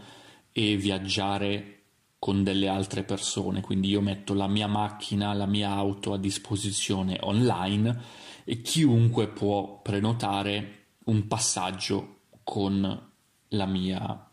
e 0.51 0.77
viaggiare 0.77 1.73
con 2.19 2.43
delle 2.43 2.67
altre 2.67 3.03
persone, 3.03 3.62
quindi 3.62 3.89
io 3.89 4.01
metto 4.01 4.33
la 4.33 4.47
mia 4.47 4.67
macchina, 4.67 5.33
la 5.33 5.45
mia 5.45 5.71
auto 5.71 6.13
a 6.13 6.17
disposizione 6.17 7.17
online 7.21 8.01
e 8.43 8.62
chiunque 8.62 9.27
può 9.27 9.81
prenotare 9.81 10.77
un 11.08 11.28
passaggio 11.28 12.20
con 12.43 13.10
la 13.50 13.65
mia 13.65 14.30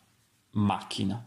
macchina. 0.51 1.25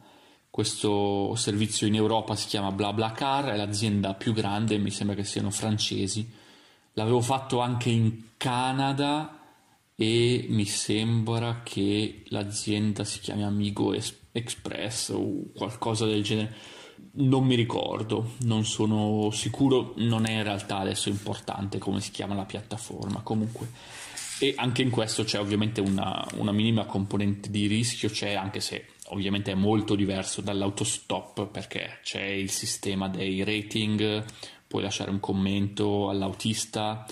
Questo 0.50 1.36
servizio 1.36 1.86
in 1.86 1.96
Europa 1.96 2.36
si 2.36 2.48
chiama 2.48 2.72
BlaBlaCar, 2.72 3.46
è 3.46 3.58
l'azienda 3.58 4.14
più 4.14 4.34
grande, 4.34 4.78
mi 4.78 4.90
sembra 4.90 5.16
che 5.16 5.24
siano 5.24 5.52
francesi. 5.52 6.28
L'avevo 6.94 7.22
fatto 7.22 7.60
anche 7.60 7.90
in 7.90 8.24
Canada 8.38 9.40
e 9.96 10.48
mi 10.50 10.66
sembra 10.66 11.62
che 11.64 12.24
l'azienda 12.28 13.04
si 13.04 13.20
chiami 13.20 13.44
Amigo 13.44 13.94
Express 14.32 15.10
o 15.10 15.52
qualcosa 15.56 16.06
del 16.06 16.24
genere. 16.24 16.56
Non 17.20 17.46
mi 17.46 17.56
ricordo, 17.56 18.34
non 18.42 18.66
sono 18.66 19.30
sicuro, 19.32 19.94
non 19.98 20.26
è 20.26 20.32
in 20.32 20.44
realtà 20.44 20.80
adesso 20.80 21.10
importante 21.10 21.78
come 21.78 22.00
si 22.00 22.10
chiama 22.12 22.34
la 22.34 22.46
piattaforma. 22.46 23.22
Comunque 23.22 23.70
e 24.40 24.54
anche 24.56 24.82
in 24.82 24.90
questo 24.90 25.24
c'è 25.24 25.40
ovviamente 25.40 25.82
una, 25.82 26.26
una 26.36 26.52
minima 26.52 26.86
componente 26.86 27.50
di 27.50 27.68
rischio, 27.68 28.10
c'è 28.10 28.34
anche 28.34 28.60
se 28.60 28.86
ovviamente 29.08 29.52
è 29.52 29.56
molto 29.56 29.96
diverso 29.96 30.42
dall'autostop 30.42 31.48
perché 31.48 32.00
c'è 32.04 32.24
il 32.24 32.50
sistema 32.50 33.08
dei 33.08 33.44
rating, 33.44 34.24
puoi 34.68 34.84
lasciare 34.84 35.10
un 35.10 35.20
commento 35.20 36.10
all'autista, 36.10 37.06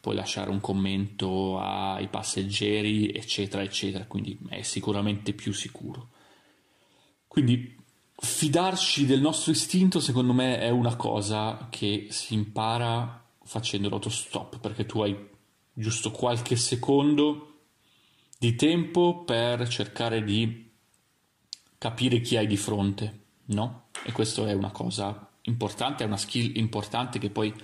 puoi 0.00 0.14
lasciare 0.14 0.50
un 0.50 0.60
commento 0.60 1.58
ai 1.58 2.08
passeggeri, 2.08 3.10
eccetera, 3.12 3.62
eccetera, 3.62 4.06
quindi 4.06 4.38
è 4.48 4.62
sicuramente 4.62 5.32
più 5.32 5.52
sicuro. 5.52 6.08
Quindi 7.28 7.76
fidarci 8.16 9.06
del 9.06 9.20
nostro 9.20 9.52
istinto, 9.52 10.00
secondo 10.00 10.32
me, 10.32 10.58
è 10.58 10.70
una 10.70 10.96
cosa 10.96 11.68
che 11.70 12.06
si 12.10 12.34
impara 12.34 13.22
facendo 13.44 13.88
l'autostop, 13.88 14.58
perché 14.60 14.86
tu 14.86 15.00
hai 15.02 15.28
giusto 15.72 16.10
qualche 16.10 16.56
secondo 16.56 17.46
di 18.38 18.54
tempo 18.54 19.24
per 19.24 19.68
cercare 19.68 20.22
di 20.24 20.70
capire 21.76 22.20
chi 22.20 22.36
hai 22.36 22.46
di 22.46 22.56
fronte, 22.56 23.20
no? 23.46 23.88
E 24.04 24.12
questo 24.12 24.46
è 24.46 24.52
una 24.52 24.70
cosa 24.70 25.30
importante, 25.42 26.04
è 26.04 26.06
una 26.06 26.16
skill 26.16 26.56
importante 26.56 27.18
che 27.18 27.30
poi 27.30 27.54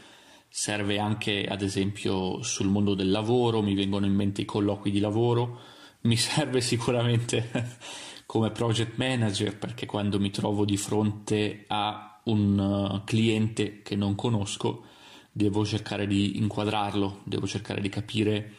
serve 0.49 0.99
anche 0.99 1.47
ad 1.47 1.63
esempio 1.63 2.43
sul 2.43 2.69
mondo 2.69 2.95
del 2.95 3.11
lavoro, 3.11 3.63
mi 3.63 3.75
vengono 3.75 4.07
in 4.07 4.15
mente 4.15 4.43
i 4.43 4.47
colloqui 4.47 4.91
di 4.91 5.01
lavoro, 5.01 5.61
mi 6.03 6.17
serve 6.17 6.61
sicuramente 6.61 7.51
come 8.25 8.51
project 8.51 8.97
manager 8.97 9.57
perché 9.57 9.87
quando 9.87 10.19
mi 10.19 10.31
trovo 10.31 10.65
di 10.65 10.77
fronte 10.77 11.65
a 11.69 12.21
un 12.25 12.59
uh, 12.59 13.05
cliente 13.05 13.83
che 13.83 13.97
non 13.97 14.15
conosco 14.15 14.85
devo 15.37 15.67
cercare 15.67 16.07
di 16.07 16.39
inquadrarlo, 16.39 17.21
devo 17.25 17.47
cercare 17.47 17.83
di 17.83 17.91
capire 17.91 18.55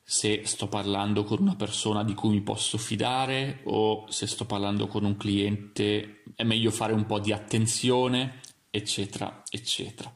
se 0.00 0.42
sto 0.44 0.68
parlando 0.68 1.24
con 1.24 1.40
una 1.40 1.56
persona 1.56 2.04
di 2.04 2.14
cui 2.14 2.30
mi 2.30 2.40
posso 2.40 2.78
fidare 2.78 3.62
o 3.64 4.04
se 4.08 4.28
sto 4.28 4.44
parlando 4.44 4.86
con 4.86 5.04
un 5.04 5.16
cliente 5.16 6.22
è 6.36 6.44
meglio 6.44 6.70
fare 6.70 6.92
un 6.92 7.04
po' 7.04 7.18
di 7.18 7.32
attenzione, 7.32 8.38
eccetera, 8.70 9.42
eccetera. 9.50 10.14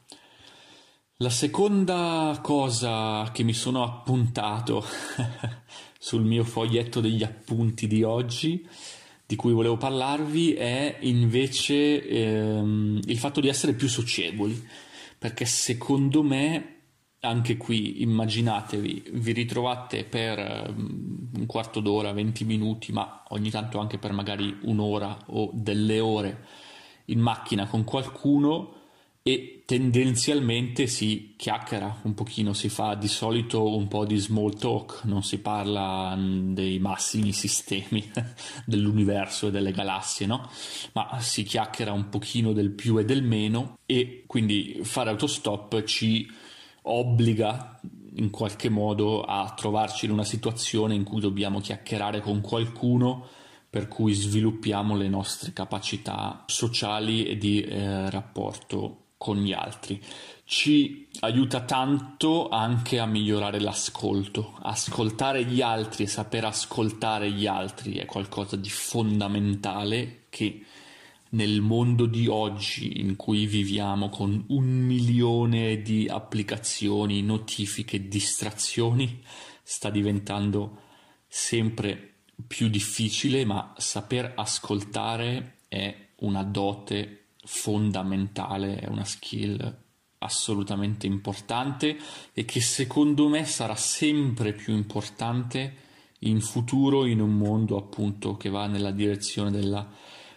La 1.17 1.29
seconda 1.29 2.39
cosa 2.41 3.29
che 3.33 3.43
mi 3.43 3.53
sono 3.53 3.83
appuntato 3.83 4.85
sul 5.99 6.23
mio 6.23 6.45
foglietto 6.45 7.01
degli 7.01 7.23
appunti 7.23 7.87
di 7.87 8.03
oggi, 8.03 8.65
di 9.25 9.35
cui 9.35 9.51
volevo 9.51 9.75
parlarvi, 9.75 10.53
è 10.53 10.97
invece 11.01 12.07
ehm, 12.07 13.01
il 13.03 13.17
fatto 13.17 13.41
di 13.41 13.49
essere 13.49 13.73
più 13.73 13.89
socievoli, 13.89 14.65
perché 15.25 15.45
secondo 15.45 16.21
me 16.21 16.73
anche 17.21 17.57
qui 17.57 18.03
immaginatevi, 18.03 19.05
vi 19.13 19.31
ritrovate 19.31 20.03
per 20.03 20.37
ehm, 20.37 21.31
un 21.35 21.45
quarto 21.47 21.79
d'ora, 21.79 22.13
20 22.13 22.45
minuti, 22.45 22.91
ma 22.91 23.23
ogni 23.29 23.49
tanto 23.49 23.79
anche 23.79 23.97
per 23.97 24.11
magari 24.11 24.55
un'ora 24.65 25.17
o 25.29 25.49
delle 25.51 25.99
ore 25.99 26.45
in 27.05 27.21
macchina 27.21 27.65
con 27.65 27.83
qualcuno 27.83 28.84
e 29.27 29.63
tendenzialmente 29.65 30.85
si 30.85 31.33
chiacchiera 31.35 32.01
un 32.03 32.13
pochino, 32.13 32.53
si 32.53 32.69
fa 32.69 32.93
di 32.93 33.07
solito 33.07 33.75
un 33.75 33.87
po' 33.87 34.05
di 34.05 34.17
small 34.17 34.55
talk, 34.55 35.01
non 35.05 35.23
si 35.23 35.39
parla 35.39 36.15
mm, 36.15 36.53
dei 36.53 36.77
massimi 36.77 37.31
sistemi 37.31 38.07
dell'universo 38.67 39.47
e 39.47 39.51
delle 39.51 39.71
galassie, 39.71 40.27
no? 40.27 40.47
Ma 40.93 41.17
si 41.21 41.41
chiacchiera 41.41 41.91
un 41.91 42.09
pochino 42.09 42.53
del 42.53 42.69
più 42.69 42.99
e 42.99 43.05
del 43.05 43.23
meno 43.23 43.79
e 43.87 44.25
quindi 44.27 44.81
fare 44.83 45.09
autostop 45.09 45.83
ci 45.85 46.31
obbliga 46.83 47.79
in 48.17 48.29
qualche 48.29 48.69
modo 48.69 49.23
a 49.23 49.51
trovarci 49.57 50.05
in 50.05 50.11
una 50.11 50.23
situazione 50.23 50.93
in 50.93 51.03
cui 51.03 51.19
dobbiamo 51.19 51.61
chiacchierare 51.61 52.21
con 52.21 52.41
qualcuno 52.41 53.27
per 53.67 53.87
cui 53.87 54.13
sviluppiamo 54.13 54.95
le 54.95 55.09
nostre 55.09 55.51
capacità 55.51 56.43
sociali 56.45 57.25
e 57.25 57.37
di 57.39 57.63
eh, 57.63 58.07
rapporto 58.11 58.99
con 59.17 59.37
gli 59.37 59.53
altri. 59.53 60.01
Ci 60.43 61.07
aiuta 61.21 61.61
tanto 61.61 62.49
anche 62.49 62.99
a 62.99 63.05
migliorare 63.05 63.59
l'ascolto. 63.59 64.57
Ascoltare 64.61 65.45
gli 65.45 65.61
altri 65.61 66.03
e 66.03 66.07
saper 66.07 66.45
ascoltare 66.45 67.31
gli 67.31 67.47
altri 67.47 67.95
è 67.95 68.05
qualcosa 68.05 68.55
di 68.55 68.69
fondamentale 68.69 70.25
che 70.29 70.65
nel 71.29 71.61
mondo 71.61 72.05
di 72.05 72.27
oggi 72.27 73.01
in 73.01 73.15
cui 73.15 73.45
viviamo 73.45 74.09
con 74.09 74.45
un 74.49 74.65
milione 74.65 75.81
di 75.81 76.07
applicazioni, 76.07 77.21
notifiche, 77.21 78.07
distrazioni, 78.07 79.21
sta 79.63 79.89
diventando 79.89 80.81
sempre 81.27 82.13
più 82.47 82.69
difficile, 82.69 83.43
ma 83.45 83.73
saper 83.77 84.33
ascoltare 84.35 85.57
è 85.67 86.09
una 86.17 86.43
dote 86.43 87.24
fondamentale, 87.45 88.79
è 88.79 88.87
una 88.87 89.05
skill 89.05 89.83
assolutamente 90.19 91.05
importante 91.05 91.97
e 92.33 92.45
che 92.45 92.59
secondo 92.59 93.27
me 93.29 93.45
sarà 93.45 93.75
sempre 93.75 94.53
più 94.53 94.73
importante 94.73 95.83
in 96.19 96.41
futuro 96.41 97.05
in 97.05 97.21
un 97.21 97.37
mondo 97.37 97.77
appunto 97.77 98.35
che 98.35 98.49
va 98.49 98.65
nella 98.67 98.91
direzione 98.91 99.51
della 99.51 99.87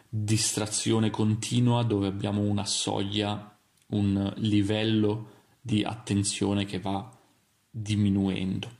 distrazione 0.08 1.10
continua 1.10 1.82
dove 1.82 2.06
abbiamo 2.06 2.42
una 2.42 2.64
soglia, 2.64 3.56
un 3.88 4.32
livello 4.36 5.36
di 5.60 5.82
attenzione 5.82 6.64
che 6.64 6.78
va 6.78 7.10
diminuendo. 7.70 8.76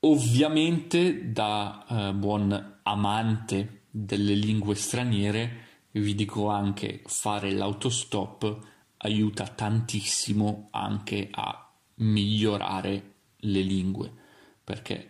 Ovviamente 0.00 1.30
da 1.30 1.84
eh, 1.86 2.12
buon 2.14 2.78
amante 2.82 3.82
delle 3.90 4.34
lingue 4.34 4.74
straniere 4.74 5.68
vi 5.92 6.14
dico 6.14 6.48
anche 6.48 7.02
fare 7.06 7.50
l'autostop 7.50 8.58
aiuta 8.98 9.46
tantissimo 9.46 10.68
anche 10.70 11.28
a 11.30 11.72
migliorare 11.96 13.14
le 13.36 13.60
lingue 13.60 14.12
perché 14.62 15.08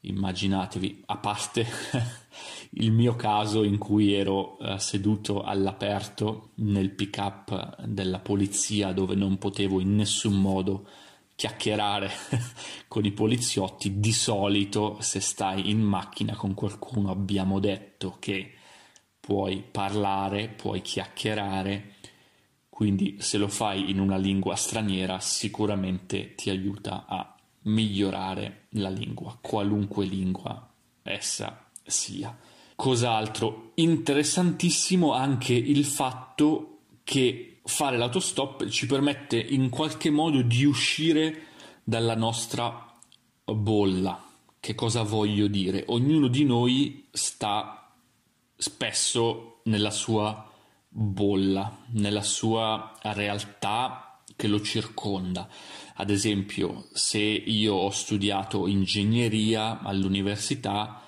immaginatevi 0.00 1.02
a 1.06 1.16
parte 1.18 1.66
il 2.70 2.92
mio 2.92 3.16
caso 3.16 3.62
in 3.64 3.78
cui 3.78 4.12
ero 4.12 4.56
uh, 4.58 4.76
seduto 4.78 5.42
all'aperto 5.42 6.50
nel 6.56 6.90
pick 6.90 7.16
up 7.18 7.84
della 7.84 8.18
polizia 8.18 8.92
dove 8.92 9.14
non 9.14 9.38
potevo 9.38 9.80
in 9.80 9.94
nessun 9.94 10.40
modo 10.40 10.88
chiacchierare 11.34 12.10
con 12.88 13.04
i 13.04 13.12
poliziotti 13.12 14.00
di 14.00 14.12
solito 14.12 14.96
se 15.00 15.20
stai 15.20 15.70
in 15.70 15.80
macchina 15.80 16.34
con 16.34 16.54
qualcuno 16.54 17.10
abbiamo 17.10 17.60
detto 17.60 18.16
che 18.18 18.54
puoi 19.28 19.62
parlare, 19.70 20.48
puoi 20.48 20.80
chiacchierare, 20.80 21.96
quindi 22.70 23.16
se 23.18 23.36
lo 23.36 23.46
fai 23.46 23.90
in 23.90 24.00
una 24.00 24.16
lingua 24.16 24.56
straniera 24.56 25.20
sicuramente 25.20 26.34
ti 26.34 26.48
aiuta 26.48 27.04
a 27.06 27.36
migliorare 27.64 28.68
la 28.70 28.88
lingua, 28.88 29.36
qualunque 29.38 30.06
lingua 30.06 30.66
essa 31.02 31.66
sia. 31.84 32.34
Cos'altro? 32.74 33.72
Interessantissimo 33.74 35.12
anche 35.12 35.52
il 35.52 35.84
fatto 35.84 36.78
che 37.04 37.60
fare 37.64 37.98
l'autostop 37.98 38.66
ci 38.68 38.86
permette 38.86 39.36
in 39.36 39.68
qualche 39.68 40.08
modo 40.08 40.40
di 40.40 40.64
uscire 40.64 41.48
dalla 41.84 42.16
nostra 42.16 42.96
bolla. 43.44 44.24
Che 44.58 44.74
cosa 44.74 45.02
voglio 45.02 45.48
dire? 45.48 45.84
Ognuno 45.88 46.28
di 46.28 46.44
noi 46.44 47.08
sta 47.10 47.87
spesso 48.58 49.60
nella 49.64 49.90
sua 49.90 50.50
bolla, 50.88 51.84
nella 51.92 52.22
sua 52.22 52.92
realtà 53.02 54.20
che 54.34 54.48
lo 54.48 54.60
circonda. 54.60 55.48
Ad 55.94 56.10
esempio, 56.10 56.88
se 56.92 57.18
io 57.18 57.74
ho 57.74 57.90
studiato 57.90 58.66
ingegneria 58.66 59.80
all'università, 59.80 61.02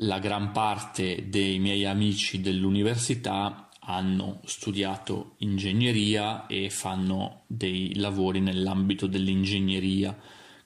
la 0.00 0.18
gran 0.18 0.52
parte 0.52 1.28
dei 1.28 1.58
miei 1.58 1.84
amici 1.84 2.40
dell'università 2.40 3.68
hanno 3.80 4.40
studiato 4.44 5.34
ingegneria 5.38 6.46
e 6.46 6.68
fanno 6.70 7.42
dei 7.46 7.94
lavori 7.96 8.40
nell'ambito 8.40 9.06
dell'ingegneria, 9.06 10.16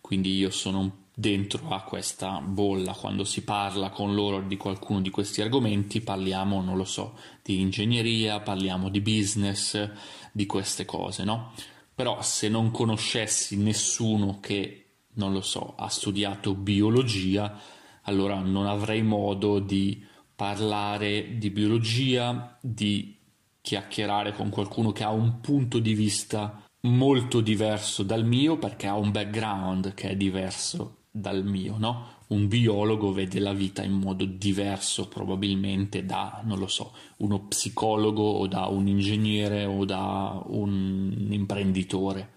quindi 0.00 0.36
io 0.36 0.50
sono 0.50 0.80
un 0.80 0.90
dentro 1.14 1.68
a 1.68 1.82
questa 1.82 2.40
bolla. 2.40 2.92
Quando 2.92 3.24
si 3.24 3.42
parla 3.42 3.90
con 3.90 4.14
loro 4.14 4.40
di 4.40 4.56
qualcuno 4.56 5.00
di 5.00 5.10
questi 5.10 5.42
argomenti, 5.42 6.00
parliamo, 6.00 6.62
non 6.62 6.76
lo 6.76 6.84
so, 6.84 7.16
di 7.42 7.60
ingegneria, 7.60 8.40
parliamo 8.40 8.88
di 8.88 9.00
business, 9.00 9.90
di 10.32 10.46
queste 10.46 10.84
cose, 10.84 11.24
no? 11.24 11.52
Però 11.94 12.22
se 12.22 12.48
non 12.48 12.70
conoscessi 12.70 13.56
nessuno 13.56 14.40
che, 14.40 14.86
non 15.14 15.32
lo 15.32 15.42
so, 15.42 15.74
ha 15.76 15.88
studiato 15.88 16.54
biologia, 16.54 17.60
allora 18.02 18.40
non 18.40 18.66
avrei 18.66 19.02
modo 19.02 19.58
di 19.58 20.04
parlare 20.34 21.36
di 21.36 21.50
biologia, 21.50 22.58
di 22.60 23.16
chiacchierare 23.60 24.32
con 24.32 24.48
qualcuno 24.48 24.90
che 24.90 25.04
ha 25.04 25.10
un 25.10 25.40
punto 25.40 25.78
di 25.78 25.94
vista 25.94 26.64
molto 26.80 27.40
diverso 27.40 28.02
dal 28.02 28.24
mio 28.24 28.58
perché 28.58 28.88
ha 28.88 28.96
un 28.96 29.12
background 29.12 29.94
che 29.94 30.08
è 30.08 30.16
diverso 30.16 31.01
dal 31.14 31.44
mio, 31.44 31.76
no? 31.76 32.20
Un 32.28 32.48
biologo 32.48 33.12
vede 33.12 33.38
la 33.38 33.52
vita 33.52 33.82
in 33.82 33.92
modo 33.92 34.24
diverso 34.24 35.08
probabilmente 35.08 36.06
da, 36.06 36.40
non 36.44 36.58
lo 36.58 36.66
so, 36.66 36.94
uno 37.18 37.40
psicologo 37.40 38.22
o 38.22 38.46
da 38.46 38.66
un 38.66 38.88
ingegnere 38.88 39.66
o 39.66 39.84
da 39.84 40.42
un 40.46 41.28
imprenditore, 41.28 42.32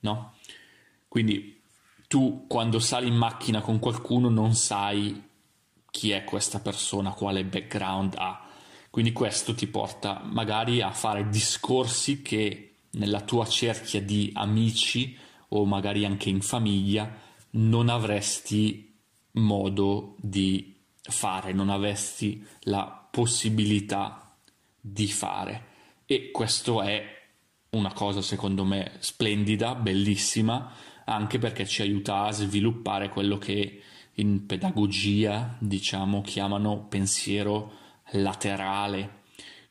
no? 0.00 0.34
Quindi 1.08 1.60
tu 2.06 2.44
quando 2.46 2.78
sali 2.78 3.08
in 3.08 3.16
macchina 3.16 3.60
con 3.60 3.80
qualcuno 3.80 4.28
non 4.28 4.54
sai 4.54 5.30
chi 5.90 6.12
è 6.12 6.22
questa 6.22 6.60
persona, 6.60 7.10
quale 7.10 7.44
background 7.44 8.14
ha. 8.16 8.46
Quindi 8.88 9.12
questo 9.12 9.54
ti 9.54 9.66
porta 9.66 10.22
magari 10.24 10.80
a 10.80 10.92
fare 10.92 11.28
discorsi 11.28 12.22
che 12.22 12.74
nella 12.92 13.22
tua 13.22 13.46
cerchia 13.46 14.00
di 14.00 14.30
amici 14.34 15.16
o 15.48 15.64
magari 15.64 16.04
anche 16.04 16.28
in 16.28 16.40
famiglia 16.40 17.21
non 17.52 17.88
avresti 17.88 18.94
modo 19.32 20.16
di 20.18 20.76
fare, 21.00 21.52
non 21.52 21.70
avessi 21.70 22.44
la 22.62 23.08
possibilità 23.10 24.36
di 24.80 25.06
fare. 25.06 25.70
E 26.06 26.30
questo 26.30 26.82
è 26.82 27.20
una 27.70 27.92
cosa 27.92 28.20
secondo 28.20 28.64
me 28.64 28.92
splendida, 28.98 29.74
bellissima, 29.74 30.72
anche 31.04 31.38
perché 31.38 31.66
ci 31.66 31.82
aiuta 31.82 32.24
a 32.24 32.32
sviluppare 32.32 33.08
quello 33.08 33.38
che 33.38 33.82
in 34.16 34.44
pedagogia, 34.46 35.56
diciamo, 35.58 36.20
chiamano 36.20 36.86
pensiero 36.86 37.72
laterale, 38.12 39.20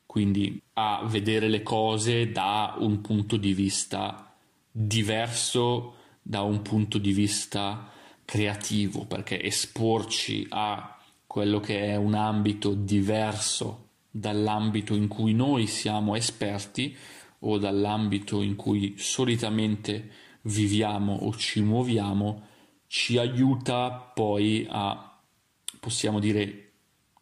quindi 0.04 0.60
a 0.74 1.04
vedere 1.06 1.48
le 1.48 1.62
cose 1.62 2.32
da 2.32 2.74
un 2.78 3.00
punto 3.00 3.36
di 3.36 3.54
vista 3.54 4.34
diverso, 4.70 5.94
da 6.22 6.42
un 6.42 6.62
punto 6.62 6.98
di 6.98 7.12
vista 7.12 7.90
creativo, 8.24 9.04
perché 9.04 9.42
esporci 9.42 10.46
a 10.50 10.96
quello 11.26 11.60
che 11.60 11.86
è 11.86 11.96
un 11.96 12.14
ambito 12.14 12.72
diverso 12.74 13.88
dall'ambito 14.10 14.94
in 14.94 15.08
cui 15.08 15.32
noi 15.32 15.66
siamo 15.66 16.14
esperti 16.14 16.96
o 17.40 17.58
dall'ambito 17.58 18.42
in 18.42 18.54
cui 18.54 18.94
solitamente 18.98 20.10
viviamo 20.42 21.14
o 21.14 21.34
ci 21.34 21.60
muoviamo, 21.60 22.46
ci 22.86 23.18
aiuta 23.18 23.90
poi 23.90 24.66
a, 24.68 25.18
possiamo 25.80 26.20
dire, 26.20 26.72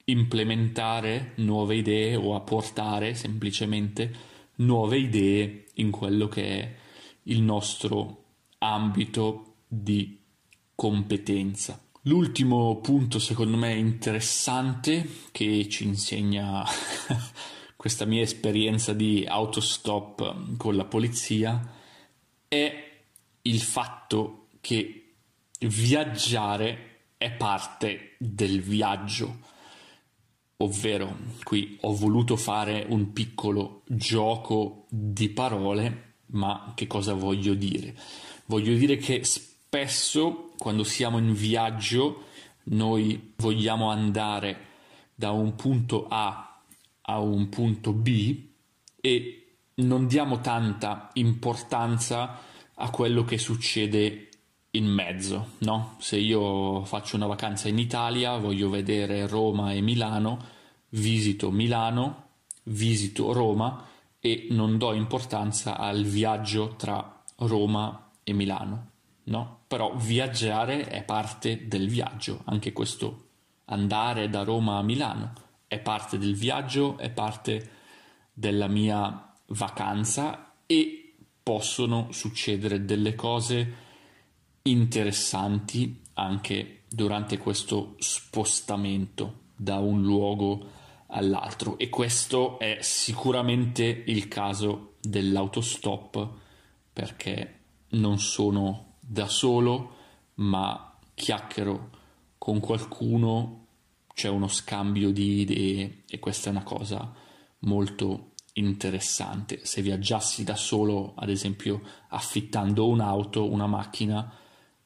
implementare 0.04 1.32
nuove 1.36 1.76
idee 1.76 2.16
o 2.16 2.34
a 2.34 2.40
portare 2.40 3.14
semplicemente 3.14 4.12
nuove 4.56 4.98
idee 4.98 5.66
in 5.74 5.90
quello 5.90 6.28
che 6.28 6.60
è 6.60 6.74
il 7.24 7.40
nostro 7.42 8.19
ambito 8.60 9.56
di 9.66 10.18
competenza. 10.74 11.80
L'ultimo 12.04 12.80
punto 12.80 13.18
secondo 13.18 13.56
me 13.56 13.74
interessante 13.74 15.06
che 15.32 15.68
ci 15.68 15.84
insegna 15.84 16.64
questa 17.76 18.06
mia 18.06 18.22
esperienza 18.22 18.92
di 18.92 19.26
autostop 19.26 20.56
con 20.56 20.76
la 20.76 20.84
polizia 20.84 21.60
è 22.48 22.88
il 23.42 23.60
fatto 23.60 24.48
che 24.60 25.12
viaggiare 25.60 26.90
è 27.16 27.30
parte 27.30 28.16
del 28.18 28.60
viaggio. 28.62 29.48
Ovvero, 30.58 31.16
qui 31.42 31.78
ho 31.82 31.94
voluto 31.94 32.36
fare 32.36 32.86
un 32.88 33.12
piccolo 33.12 33.82
gioco 33.86 34.86
di 34.88 35.28
parole, 35.30 36.14
ma 36.32 36.72
che 36.74 36.86
cosa 36.86 37.12
voglio 37.14 37.54
dire? 37.54 37.94
Voglio 38.50 38.74
dire 38.74 38.96
che 38.96 39.22
spesso 39.22 40.50
quando 40.58 40.82
siamo 40.82 41.18
in 41.18 41.34
viaggio 41.34 42.24
noi 42.64 43.34
vogliamo 43.36 43.90
andare 43.90 44.66
da 45.14 45.30
un 45.30 45.54
punto 45.54 46.08
A 46.08 46.60
a 47.02 47.20
un 47.20 47.48
punto 47.48 47.92
B 47.92 48.42
e 49.00 49.52
non 49.74 50.08
diamo 50.08 50.40
tanta 50.40 51.10
importanza 51.12 52.40
a 52.74 52.90
quello 52.90 53.22
che 53.22 53.38
succede 53.38 54.30
in 54.72 54.86
mezzo, 54.86 55.50
no? 55.58 55.94
Se 56.00 56.18
io 56.18 56.84
faccio 56.84 57.14
una 57.14 57.26
vacanza 57.28 57.68
in 57.68 57.78
Italia, 57.78 58.36
voglio 58.36 58.68
vedere 58.68 59.28
Roma 59.28 59.74
e 59.74 59.80
Milano, 59.80 60.44
visito 60.88 61.52
Milano, 61.52 62.30
visito 62.64 63.32
Roma 63.32 63.86
e 64.18 64.48
non 64.50 64.76
do 64.76 64.92
importanza 64.92 65.76
al 65.76 66.02
viaggio 66.02 66.74
tra 66.76 67.22
Roma 67.36 68.06
e 68.06 68.09
Milano 68.32 68.90
no? 69.30 69.60
Però 69.66 69.94
viaggiare 69.94 70.86
è 70.86 71.02
parte 71.02 71.66
del 71.66 71.88
viaggio, 71.88 72.42
anche 72.44 72.72
questo 72.72 73.28
andare 73.66 74.28
da 74.28 74.42
Roma 74.42 74.78
a 74.78 74.82
Milano 74.82 75.32
è 75.66 75.78
parte 75.78 76.18
del 76.18 76.34
viaggio, 76.34 76.98
è 76.98 77.10
parte 77.10 77.70
della 78.32 78.66
mia 78.66 79.32
vacanza 79.46 80.54
e 80.66 81.14
possono 81.42 82.08
succedere 82.10 82.84
delle 82.84 83.14
cose 83.14 83.74
interessanti 84.62 86.02
anche 86.14 86.82
durante 86.88 87.38
questo 87.38 87.94
spostamento 87.98 89.42
da 89.54 89.78
un 89.78 90.02
luogo 90.02 90.78
all'altro 91.06 91.78
e 91.78 91.88
questo 91.88 92.58
è 92.58 92.78
sicuramente 92.80 93.84
il 93.84 94.26
caso 94.26 94.94
dell'autostop 95.00 96.28
perché 96.92 97.59
non 97.90 98.18
sono 98.18 98.94
da 99.00 99.26
solo, 99.26 99.96
ma 100.34 100.96
chiacchiero 101.14 101.90
con 102.38 102.60
qualcuno, 102.60 103.66
c'è 104.14 104.28
uno 104.28 104.48
scambio 104.48 105.10
di 105.10 105.40
idee 105.40 106.02
e 106.08 106.18
questa 106.18 106.48
è 106.48 106.52
una 106.52 106.62
cosa 106.62 107.12
molto 107.60 108.32
interessante. 108.54 109.60
Se 109.64 109.82
viaggiassi 109.82 110.44
da 110.44 110.56
solo, 110.56 111.14
ad 111.16 111.28
esempio 111.28 111.80
affittando 112.08 112.88
un'auto, 112.88 113.50
una 113.50 113.66
macchina, 113.66 114.32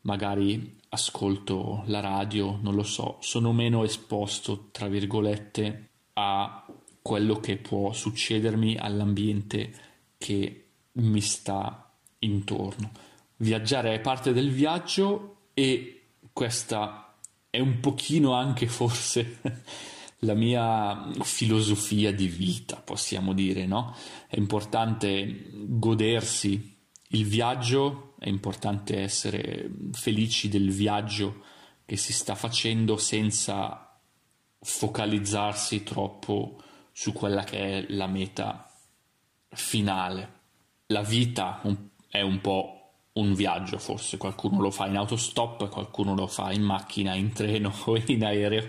magari 0.02 0.80
ascolto 0.90 1.82
la 1.86 2.00
radio, 2.00 2.58
non 2.62 2.74
lo 2.74 2.82
so, 2.82 3.18
sono 3.20 3.52
meno 3.52 3.84
esposto, 3.84 4.68
tra 4.70 4.88
virgolette, 4.88 5.88
a 6.14 6.66
quello 7.02 7.40
che 7.40 7.56
può 7.56 7.92
succedermi 7.92 8.76
all'ambiente 8.76 9.72
che 10.16 10.68
mi 10.92 11.20
sta 11.20 11.83
intorno 12.24 12.90
viaggiare 13.36 13.94
è 13.94 14.00
parte 14.00 14.32
del 14.32 14.50
viaggio 14.50 15.48
e 15.54 16.02
questa 16.32 17.16
è 17.50 17.58
un 17.60 17.80
pochino 17.80 18.32
anche 18.32 18.66
forse 18.66 19.40
la 20.20 20.34
mia 20.34 21.10
filosofia 21.22 22.12
di 22.12 22.26
vita, 22.26 22.76
possiamo 22.76 23.32
dire, 23.32 23.66
no? 23.66 23.94
È 24.26 24.36
importante 24.38 25.50
godersi 25.52 26.76
il 27.08 27.26
viaggio, 27.26 28.14
è 28.18 28.28
importante 28.28 29.00
essere 29.00 29.70
felici 29.92 30.48
del 30.48 30.70
viaggio 30.70 31.44
che 31.84 31.96
si 31.96 32.12
sta 32.12 32.34
facendo 32.34 32.96
senza 32.96 34.00
focalizzarsi 34.60 35.82
troppo 35.82 36.62
su 36.90 37.12
quella 37.12 37.44
che 37.44 37.58
è 37.58 37.86
la 37.90 38.06
meta 38.06 38.68
finale. 39.50 40.32
La 40.86 41.02
vita 41.02 41.60
è 42.14 42.20
un 42.20 42.40
po' 42.40 42.92
un 43.14 43.34
viaggio, 43.34 43.76
forse 43.78 44.18
qualcuno 44.18 44.60
lo 44.60 44.70
fa 44.70 44.86
in 44.86 44.96
autostop, 44.96 45.68
qualcuno 45.68 46.14
lo 46.14 46.28
fa 46.28 46.52
in 46.52 46.62
macchina, 46.62 47.12
in 47.14 47.32
treno 47.32 47.74
o 47.86 48.00
in 48.06 48.24
aereo, 48.24 48.68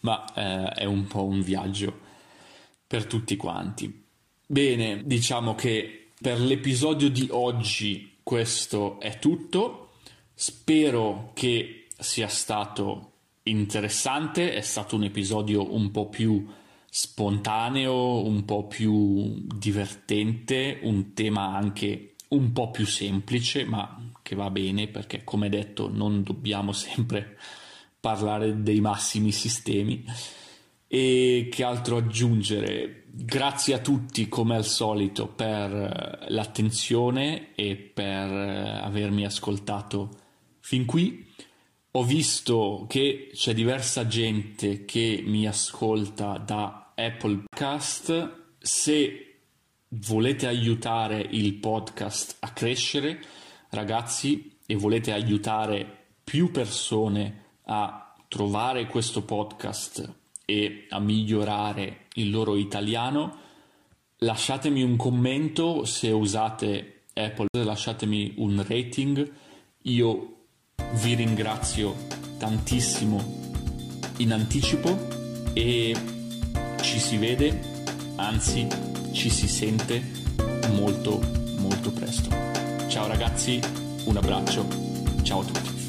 ma 0.00 0.30
eh, 0.34 0.80
è 0.80 0.84
un 0.84 1.06
po' 1.06 1.24
un 1.24 1.40
viaggio 1.40 2.00
per 2.86 3.06
tutti 3.06 3.34
quanti. 3.36 4.04
Bene, 4.46 5.00
diciamo 5.06 5.54
che 5.54 6.10
per 6.20 6.38
l'episodio 6.38 7.08
di 7.08 7.28
oggi 7.30 8.18
questo 8.22 9.00
è 9.00 9.18
tutto. 9.18 9.92
Spero 10.34 11.30
che 11.32 11.86
sia 11.98 12.28
stato 12.28 13.12
interessante, 13.44 14.52
è 14.52 14.60
stato 14.60 14.96
un 14.96 15.04
episodio 15.04 15.74
un 15.74 15.90
po' 15.90 16.10
più 16.10 16.46
spontaneo, 16.90 18.22
un 18.22 18.44
po' 18.44 18.66
più 18.66 19.46
divertente, 19.46 20.80
un 20.82 21.14
tema 21.14 21.54
anche 21.56 22.11
un 22.32 22.52
po' 22.52 22.70
più 22.70 22.86
semplice, 22.86 23.64
ma 23.64 24.10
che 24.22 24.34
va 24.34 24.50
bene 24.50 24.88
perché, 24.88 25.24
come 25.24 25.48
detto, 25.48 25.90
non 25.90 26.22
dobbiamo 26.22 26.72
sempre 26.72 27.38
parlare 28.00 28.62
dei 28.62 28.80
massimi 28.80 29.32
sistemi. 29.32 30.04
E 30.86 31.48
che 31.50 31.64
altro 31.64 31.96
aggiungere? 31.96 33.04
Grazie 33.06 33.74
a 33.74 33.78
tutti, 33.78 34.28
come 34.28 34.56
al 34.56 34.64
solito, 34.64 35.26
per 35.26 35.72
eh, 35.72 36.30
l'attenzione 36.30 37.54
e 37.54 37.76
per 37.76 38.30
eh, 38.30 38.78
avermi 38.82 39.24
ascoltato 39.24 40.10
fin 40.60 40.84
qui. 40.84 41.30
Ho 41.92 42.04
visto 42.04 42.86
che 42.88 43.30
c'è 43.34 43.52
diversa 43.52 44.06
gente 44.06 44.84
che 44.84 45.22
mi 45.26 45.46
ascolta 45.46 46.38
da 46.38 46.92
Apple 46.94 47.44
Podcast. 47.48 48.40
Se 48.58 49.31
volete 49.94 50.46
aiutare 50.46 51.20
il 51.20 51.54
podcast 51.54 52.36
a 52.40 52.50
crescere, 52.50 53.20
ragazzi, 53.70 54.56
e 54.64 54.74
volete 54.74 55.12
aiutare 55.12 56.04
più 56.24 56.50
persone 56.50 57.44
a 57.64 58.14
trovare 58.28 58.86
questo 58.86 59.22
podcast 59.22 60.10
e 60.46 60.86
a 60.88 60.98
migliorare 60.98 62.06
il 62.14 62.30
loro 62.30 62.56
italiano, 62.56 63.36
lasciatemi 64.18 64.82
un 64.82 64.96
commento 64.96 65.84
se 65.84 66.10
usate 66.10 67.02
Apple, 67.14 67.48
lasciatemi 67.50 68.34
un 68.36 68.64
rating. 68.66 69.30
Io 69.82 70.36
vi 71.02 71.14
ringrazio 71.14 71.94
tantissimo 72.38 73.50
in 74.18 74.32
anticipo 74.32 74.96
e 75.52 75.94
ci 76.80 76.98
si 76.98 77.16
vede, 77.18 77.60
anzi 78.16 78.66
ci 79.12 79.30
si 79.30 79.46
sente 79.46 80.02
molto 80.72 81.20
molto 81.58 81.90
presto. 81.92 82.30
Ciao 82.88 83.06
ragazzi, 83.06 83.60
un 84.04 84.16
abbraccio, 84.16 84.66
ciao 85.22 85.40
a 85.40 85.44
tutti. 85.44 85.81